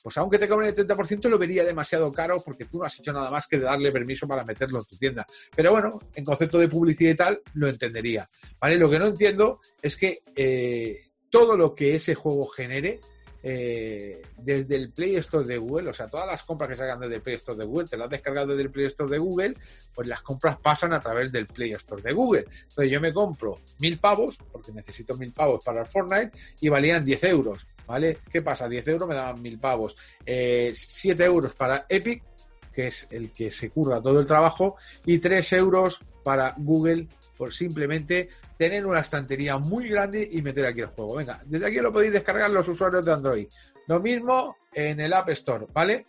pues 0.02 0.18
aunque 0.18 0.40
te 0.40 0.48
cobren 0.48 0.70
el 0.70 0.88
30% 0.88 1.30
lo 1.30 1.38
vería 1.38 1.64
demasiado 1.64 2.12
caro 2.12 2.38
porque 2.44 2.66
tú 2.66 2.78
no 2.78 2.86
has 2.86 3.00
hecho 3.00 3.14
nada 3.14 3.30
más 3.30 3.48
que 3.48 3.60
darle 3.60 3.92
permiso 3.92 4.28
para 4.28 4.44
meterlo 4.44 4.80
en 4.80 4.86
tu 4.86 4.98
tienda. 4.98 5.26
Pero 5.56 5.72
bueno, 5.72 6.00
en 6.14 6.24
concepto 6.24 6.58
de 6.58 6.70
publicidad 6.70 7.12
y 7.12 7.16
tal, 7.16 7.42
lo 7.54 7.68
entendería. 7.68 8.30
¿Vale? 8.60 8.78
Lo 8.78 8.90
que 8.90 9.00
no 9.00 9.08
entiendo 9.08 9.60
es 9.82 9.98
que 9.98 10.20
eh, 10.36 11.10
todo 11.30 11.58
lo 11.58 11.76
que 11.76 11.96
ese 11.96 12.16
juego 12.16 12.48
genere, 12.48 13.00
eh, 13.42 14.22
desde 14.38 14.76
el 14.76 14.92
Play 14.92 15.16
Store 15.18 15.48
de 15.48 15.58
Google, 15.58 15.90
o 15.90 15.94
sea, 15.94 16.08
todas 16.08 16.28
las 16.28 16.44
compras 16.44 16.70
que 16.70 16.76
se 16.76 16.84
hagan 16.84 17.00
desde 17.00 17.16
el 17.16 17.22
Play 17.22 17.36
Store 17.36 17.58
de 17.58 17.66
Google, 17.66 17.88
te 17.88 17.98
las 17.98 18.06
has 18.06 18.12
descargado 18.12 18.48
desde 18.48 18.64
el 18.64 18.72
Play 18.72 18.86
Store 18.88 19.10
de 19.10 19.18
Google, 19.18 19.56
pues 19.94 20.08
las 20.08 20.22
compras 20.22 20.58
pasan 20.58 20.94
a 20.94 21.00
través 21.00 21.32
del 21.32 21.48
Play 21.48 21.72
Store 21.72 22.02
de 22.02 22.14
Google. 22.14 22.46
Entonces 22.50 22.92
yo 22.92 23.00
me 23.00 23.14
compro 23.14 23.62
mil 23.80 24.00
pavos, 24.00 24.38
porque 24.52 24.72
necesito 24.72 25.16
mil 25.16 25.32
pavos 25.32 25.64
para 25.64 25.82
el 25.82 25.88
Fortnite, 25.88 26.32
y 26.62 26.70
valían 26.70 27.04
10 27.04 27.24
euros. 27.26 27.68
¿vale? 27.90 28.20
¿Qué 28.32 28.44
pasa? 28.44 28.70
10 28.70 28.88
euros 28.88 29.10
me 29.10 29.16
daban 29.16 29.42
mil 29.42 29.60
pavos. 29.60 29.96
7 30.24 30.24
eh, 30.28 31.26
euros 31.26 31.56
para 31.56 31.88
Epic, 31.90 32.24
que 32.72 32.88
es 32.88 33.08
el 33.10 33.32
que 33.32 33.50
se 33.50 33.72
curra 33.72 34.00
todo 34.00 34.20
el 34.20 34.28
trabajo, 34.28 34.76
y 35.06 35.18
3 35.18 35.54
euros 35.54 36.00
para 36.24 36.54
Google 36.58 37.08
por 37.40 37.54
simplemente 37.54 38.28
tener 38.58 38.86
una 38.86 39.00
estantería 39.00 39.58
muy 39.58 39.88
grande 39.88 40.28
y 40.30 40.42
meter 40.42 40.66
aquí 40.66 40.82
el 40.82 40.88
juego. 40.88 41.16
Venga, 41.16 41.40
desde 41.46 41.68
aquí 41.68 41.78
lo 41.78 41.94
podéis 41.94 42.12
descargar 42.12 42.50
los 42.50 42.68
usuarios 42.68 43.06
de 43.06 43.14
Android. 43.14 43.48
Lo 43.88 44.02
mismo 44.02 44.58
en 44.74 45.00
el 45.00 45.14
App 45.14 45.30
Store, 45.30 45.66
¿vale? 45.74 46.06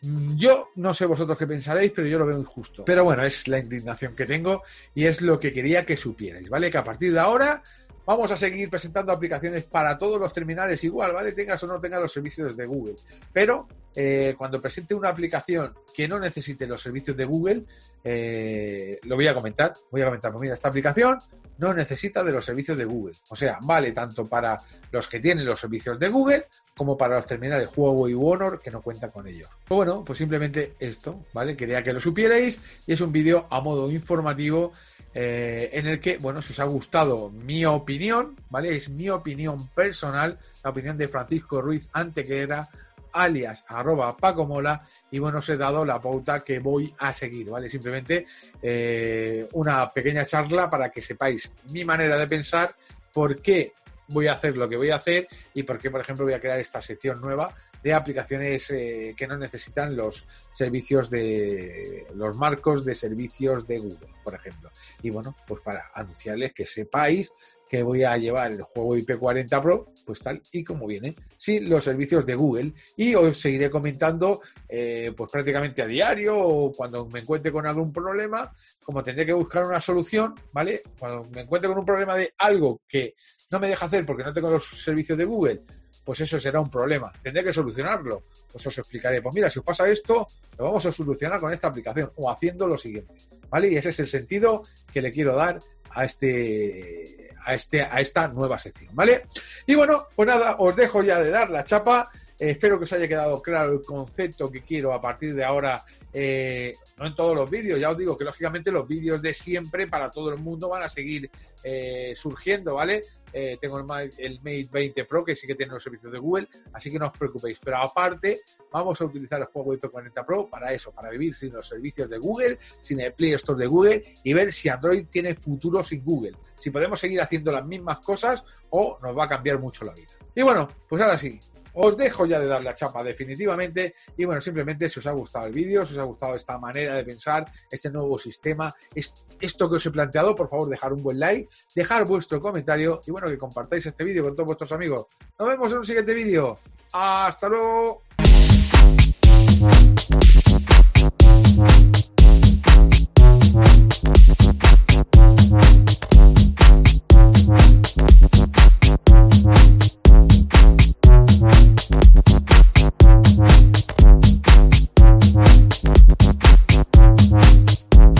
Mm, 0.00 0.34
yo 0.36 0.70
no 0.76 0.94
sé 0.94 1.04
vosotros 1.04 1.36
qué 1.36 1.46
pensaréis, 1.46 1.92
pero 1.94 2.08
yo 2.08 2.18
lo 2.18 2.24
veo 2.24 2.38
injusto. 2.38 2.86
Pero 2.86 3.04
bueno, 3.04 3.22
es 3.22 3.46
la 3.48 3.58
indignación 3.58 4.16
que 4.16 4.24
tengo 4.24 4.62
y 4.94 5.04
es 5.04 5.20
lo 5.20 5.38
que 5.38 5.52
quería 5.52 5.84
que 5.84 5.98
supierais, 5.98 6.48
¿vale? 6.48 6.70
Que 6.70 6.78
a 6.78 6.84
partir 6.84 7.12
de 7.12 7.20
ahora 7.20 7.62
Vamos 8.04 8.32
a 8.32 8.36
seguir 8.36 8.68
presentando 8.68 9.12
aplicaciones 9.12 9.62
para 9.62 9.96
todos 9.96 10.20
los 10.20 10.32
terminales 10.32 10.82
igual, 10.82 11.12
¿vale? 11.12 11.30
Tengas 11.30 11.62
o 11.62 11.68
no 11.68 11.80
tengas 11.80 12.02
los 12.02 12.12
servicios 12.12 12.56
de 12.56 12.66
Google. 12.66 12.96
Pero 13.32 13.68
eh, 13.94 14.34
cuando 14.36 14.60
presente 14.60 14.94
una 14.94 15.10
aplicación 15.10 15.74
que 15.94 16.08
no 16.08 16.18
necesite 16.18 16.66
los 16.66 16.82
servicios 16.82 17.16
de 17.16 17.24
Google, 17.24 17.64
eh, 18.04 18.98
lo 19.04 19.16
voy 19.16 19.26
a 19.28 19.34
comentar. 19.34 19.74
Voy 19.90 20.02
a 20.02 20.06
comentar, 20.06 20.32
pues 20.32 20.42
mira, 20.42 20.54
esta 20.54 20.68
aplicación 20.68 21.18
no 21.58 21.72
necesita 21.72 22.24
de 22.24 22.32
los 22.32 22.44
servicios 22.44 22.76
de 22.76 22.84
Google. 22.84 23.14
O 23.28 23.36
sea, 23.36 23.58
vale 23.62 23.92
tanto 23.92 24.26
para 24.26 24.58
los 24.90 25.06
que 25.06 25.20
tienen 25.20 25.44
los 25.44 25.60
servicios 25.60 25.98
de 25.98 26.08
Google 26.08 26.46
como 26.76 26.96
para 26.96 27.16
los 27.16 27.26
terminales 27.26 27.68
Huawei 27.76 28.12
y 28.12 28.16
Honor 28.18 28.60
que 28.60 28.70
no 28.70 28.82
cuentan 28.82 29.10
con 29.10 29.26
ellos. 29.26 29.48
Pues 29.68 29.76
bueno, 29.76 30.04
pues 30.04 30.18
simplemente 30.18 30.74
esto, 30.80 31.24
¿vale? 31.32 31.56
Quería 31.56 31.82
que 31.82 31.92
lo 31.92 32.00
supierais 32.00 32.60
y 32.86 32.92
es 32.92 33.00
un 33.00 33.12
vídeo 33.12 33.46
a 33.50 33.60
modo 33.60 33.90
informativo 33.90 34.72
eh, 35.14 35.70
en 35.74 35.86
el 35.86 36.00
que, 36.00 36.16
bueno, 36.18 36.40
si 36.40 36.52
os 36.52 36.60
ha 36.60 36.64
gustado 36.64 37.30
mi 37.30 37.64
opinión, 37.66 38.36
¿vale? 38.48 38.74
Es 38.74 38.88
mi 38.88 39.10
opinión 39.10 39.68
personal, 39.68 40.38
la 40.64 40.70
opinión 40.70 40.96
de 40.96 41.08
Francisco 41.08 41.60
Ruiz 41.60 41.88
Antequera, 41.92 42.68
alias 43.12 43.64
arroba 43.68 44.16
Paco 44.16 44.46
Mola, 44.46 44.86
y 45.10 45.18
bueno, 45.18 45.38
os 45.38 45.48
he 45.48 45.56
dado 45.56 45.84
la 45.84 46.00
pauta 46.00 46.40
que 46.40 46.58
voy 46.58 46.92
a 46.98 47.12
seguir, 47.12 47.50
¿vale? 47.50 47.68
Simplemente 47.68 48.26
eh, 48.60 49.48
una 49.52 49.92
pequeña 49.92 50.24
charla 50.24 50.70
para 50.70 50.90
que 50.90 51.02
sepáis 51.02 51.52
mi 51.70 51.84
manera 51.84 52.16
de 52.16 52.26
pensar, 52.26 52.74
por 53.12 53.40
qué 53.40 53.74
voy 54.08 54.26
a 54.26 54.32
hacer 54.32 54.56
lo 54.56 54.68
que 54.68 54.76
voy 54.76 54.90
a 54.90 54.96
hacer 54.96 55.28
y 55.54 55.62
por 55.62 55.78
qué, 55.78 55.90
por 55.90 56.00
ejemplo, 56.00 56.24
voy 56.24 56.34
a 56.34 56.40
crear 56.40 56.60
esta 56.60 56.80
sección 56.80 57.20
nueva 57.20 57.54
de 57.82 57.94
aplicaciones 57.94 58.70
eh, 58.70 59.14
que 59.16 59.26
no 59.26 59.36
necesitan 59.36 59.96
los 59.96 60.26
servicios 60.54 61.10
de 61.10 62.06
los 62.14 62.36
marcos 62.36 62.84
de 62.84 62.94
servicios 62.94 63.66
de 63.66 63.78
Google, 63.78 64.08
por 64.22 64.34
ejemplo. 64.34 64.70
Y 65.02 65.10
bueno, 65.10 65.36
pues 65.46 65.60
para 65.60 65.90
anunciarles 65.94 66.52
que 66.52 66.66
sepáis 66.66 67.32
que 67.72 67.82
voy 67.82 68.04
a 68.04 68.18
llevar 68.18 68.52
el 68.52 68.60
juego 68.60 68.98
IP40 68.98 69.62
Pro, 69.62 69.94
pues 70.04 70.18
tal 70.18 70.42
y 70.52 70.62
como 70.62 70.86
viene, 70.86 71.16
sin 71.38 71.70
los 71.70 71.82
servicios 71.82 72.26
de 72.26 72.34
Google. 72.34 72.74
Y 72.98 73.14
os 73.14 73.40
seguiré 73.40 73.70
comentando, 73.70 74.42
eh, 74.68 75.14
pues 75.16 75.32
prácticamente 75.32 75.80
a 75.80 75.86
diario 75.86 76.38
o 76.38 76.70
cuando 76.70 77.08
me 77.08 77.20
encuentre 77.20 77.50
con 77.50 77.66
algún 77.66 77.90
problema, 77.90 78.52
como 78.84 79.02
tendré 79.02 79.24
que 79.24 79.32
buscar 79.32 79.64
una 79.64 79.80
solución, 79.80 80.34
¿vale? 80.52 80.82
Cuando 80.98 81.24
me 81.30 81.40
encuentre 81.40 81.70
con 81.70 81.78
un 81.78 81.86
problema 81.86 82.14
de 82.14 82.34
algo 82.36 82.82
que 82.86 83.14
no 83.50 83.58
me 83.58 83.68
deja 83.68 83.86
hacer 83.86 84.04
porque 84.04 84.24
no 84.24 84.34
tengo 84.34 84.50
los 84.50 84.66
servicios 84.66 85.16
de 85.16 85.24
Google, 85.24 85.62
pues 86.04 86.20
eso 86.20 86.40
será 86.40 86.60
un 86.60 86.70
problema. 86.70 87.12
Tendré 87.22 87.44
que 87.44 87.52
solucionarlo. 87.52 88.24
Pues 88.50 88.66
os 88.66 88.78
explicaré. 88.78 89.22
Pues 89.22 89.34
mira, 89.34 89.50
si 89.50 89.58
os 89.58 89.64
pasa 89.64 89.88
esto, 89.88 90.26
lo 90.58 90.64
vamos 90.64 90.84
a 90.86 90.92
solucionar 90.92 91.40
con 91.40 91.52
esta 91.52 91.68
aplicación 91.68 92.10
o 92.16 92.30
haciendo 92.30 92.66
lo 92.66 92.76
siguiente. 92.76 93.14
¿Vale? 93.48 93.68
Y 93.68 93.76
ese 93.76 93.90
es 93.90 94.00
el 94.00 94.06
sentido 94.06 94.62
que 94.92 95.02
le 95.02 95.12
quiero 95.12 95.34
dar 95.34 95.60
a 95.90 96.04
este 96.04 97.30
a, 97.44 97.54
este, 97.54 97.82
a 97.82 98.00
esta 98.00 98.28
nueva 98.28 98.58
sección, 98.58 98.94
¿vale? 98.94 99.24
Y 99.66 99.74
bueno, 99.74 100.06
pues 100.14 100.28
nada, 100.28 100.56
os 100.58 100.76
dejo 100.76 101.02
ya 101.02 101.20
de 101.20 101.30
dar 101.30 101.50
la 101.50 101.64
chapa. 101.64 102.10
Espero 102.42 102.76
que 102.76 102.84
os 102.86 102.92
haya 102.92 103.06
quedado 103.06 103.40
claro 103.40 103.72
el 103.72 103.82
concepto 103.82 104.50
que 104.50 104.62
quiero 104.62 104.92
a 104.92 105.00
partir 105.00 105.32
de 105.32 105.44
ahora, 105.44 105.80
eh, 106.12 106.74
no 106.96 107.06
en 107.06 107.14
todos 107.14 107.36
los 107.36 107.48
vídeos, 107.48 107.78
ya 107.78 107.90
os 107.90 107.96
digo 107.96 108.16
que 108.16 108.24
lógicamente 108.24 108.72
los 108.72 108.84
vídeos 108.88 109.22
de 109.22 109.32
siempre 109.32 109.86
para 109.86 110.10
todo 110.10 110.32
el 110.32 110.40
mundo 110.40 110.68
van 110.68 110.82
a 110.82 110.88
seguir 110.88 111.30
eh, 111.62 112.14
surgiendo, 112.16 112.74
¿vale? 112.74 113.02
Eh, 113.32 113.58
tengo 113.60 113.78
el 113.78 113.84
Mate, 113.84 114.68
20 114.70 115.04
Pro, 115.04 115.24
que 115.24 115.36
sí 115.36 115.46
que 115.46 115.54
tiene 115.54 115.72
los 115.72 115.84
servicios 115.84 116.10
de 116.10 116.18
Google, 116.18 116.48
así 116.72 116.90
que 116.90 116.98
no 116.98 117.06
os 117.06 117.16
preocupéis. 117.16 117.60
Pero 117.62 117.78
aparte, 117.78 118.40
vamos 118.72 119.00
a 119.00 119.04
utilizar 119.04 119.40
el 119.40 119.46
juego 119.46 119.74
IP40 119.74 120.26
Pro 120.26 120.50
para 120.50 120.72
eso, 120.72 120.90
para 120.90 121.10
vivir 121.10 121.36
sin 121.36 121.52
los 121.52 121.66
servicios 121.68 122.10
de 122.10 122.18
Google, 122.18 122.58
sin 122.82 122.98
el 123.00 123.12
Play 123.12 123.34
Store 123.34 123.58
de 123.58 123.68
Google 123.68 124.14
y 124.24 124.32
ver 124.32 124.52
si 124.52 124.68
Android 124.68 125.06
tiene 125.08 125.36
futuro 125.36 125.84
sin 125.84 126.04
Google. 126.04 126.36
Si 126.56 126.70
podemos 126.70 126.98
seguir 126.98 127.20
haciendo 127.20 127.52
las 127.52 127.64
mismas 127.64 128.00
cosas 128.00 128.42
o 128.70 128.98
nos 129.00 129.16
va 129.16 129.24
a 129.24 129.28
cambiar 129.28 129.60
mucho 129.60 129.84
la 129.84 129.94
vida. 129.94 130.08
Y 130.34 130.42
bueno, 130.42 130.68
pues 130.88 131.00
ahora 131.00 131.16
sí, 131.16 131.38
os 131.74 131.96
dejo 131.96 132.26
ya 132.26 132.38
de 132.38 132.46
dar 132.46 132.62
la 132.62 132.74
chapa 132.74 133.02
definitivamente 133.02 133.94
y 134.16 134.24
bueno, 134.24 134.40
simplemente 134.40 134.88
si 134.88 135.00
os 135.00 135.06
ha 135.06 135.12
gustado 135.12 135.46
el 135.46 135.52
vídeo, 135.52 135.84
si 135.86 135.94
os 135.94 135.98
ha 135.98 136.04
gustado 136.04 136.34
esta 136.34 136.58
manera 136.58 136.94
de 136.94 137.04
pensar, 137.04 137.50
este 137.70 137.90
nuevo 137.90 138.18
sistema, 138.18 138.74
esto 138.94 139.70
que 139.70 139.76
os 139.76 139.86
he 139.86 139.90
planteado, 139.90 140.34
por 140.34 140.48
favor 140.48 140.68
dejar 140.68 140.92
un 140.92 141.02
buen 141.02 141.18
like, 141.18 141.48
dejar 141.74 142.04
vuestro 142.04 142.40
comentario 142.40 143.00
y 143.06 143.10
bueno, 143.10 143.28
que 143.28 143.38
compartáis 143.38 143.86
este 143.86 144.04
vídeo 144.04 144.24
con 144.24 144.34
todos 144.34 144.46
vuestros 144.46 144.72
amigos. 144.72 145.06
Nos 145.38 145.48
vemos 145.48 145.72
en 145.72 145.78
un 145.78 145.86
siguiente 145.86 146.14
vídeo. 146.14 146.58
Hasta 146.92 147.48
luego. 147.48 148.02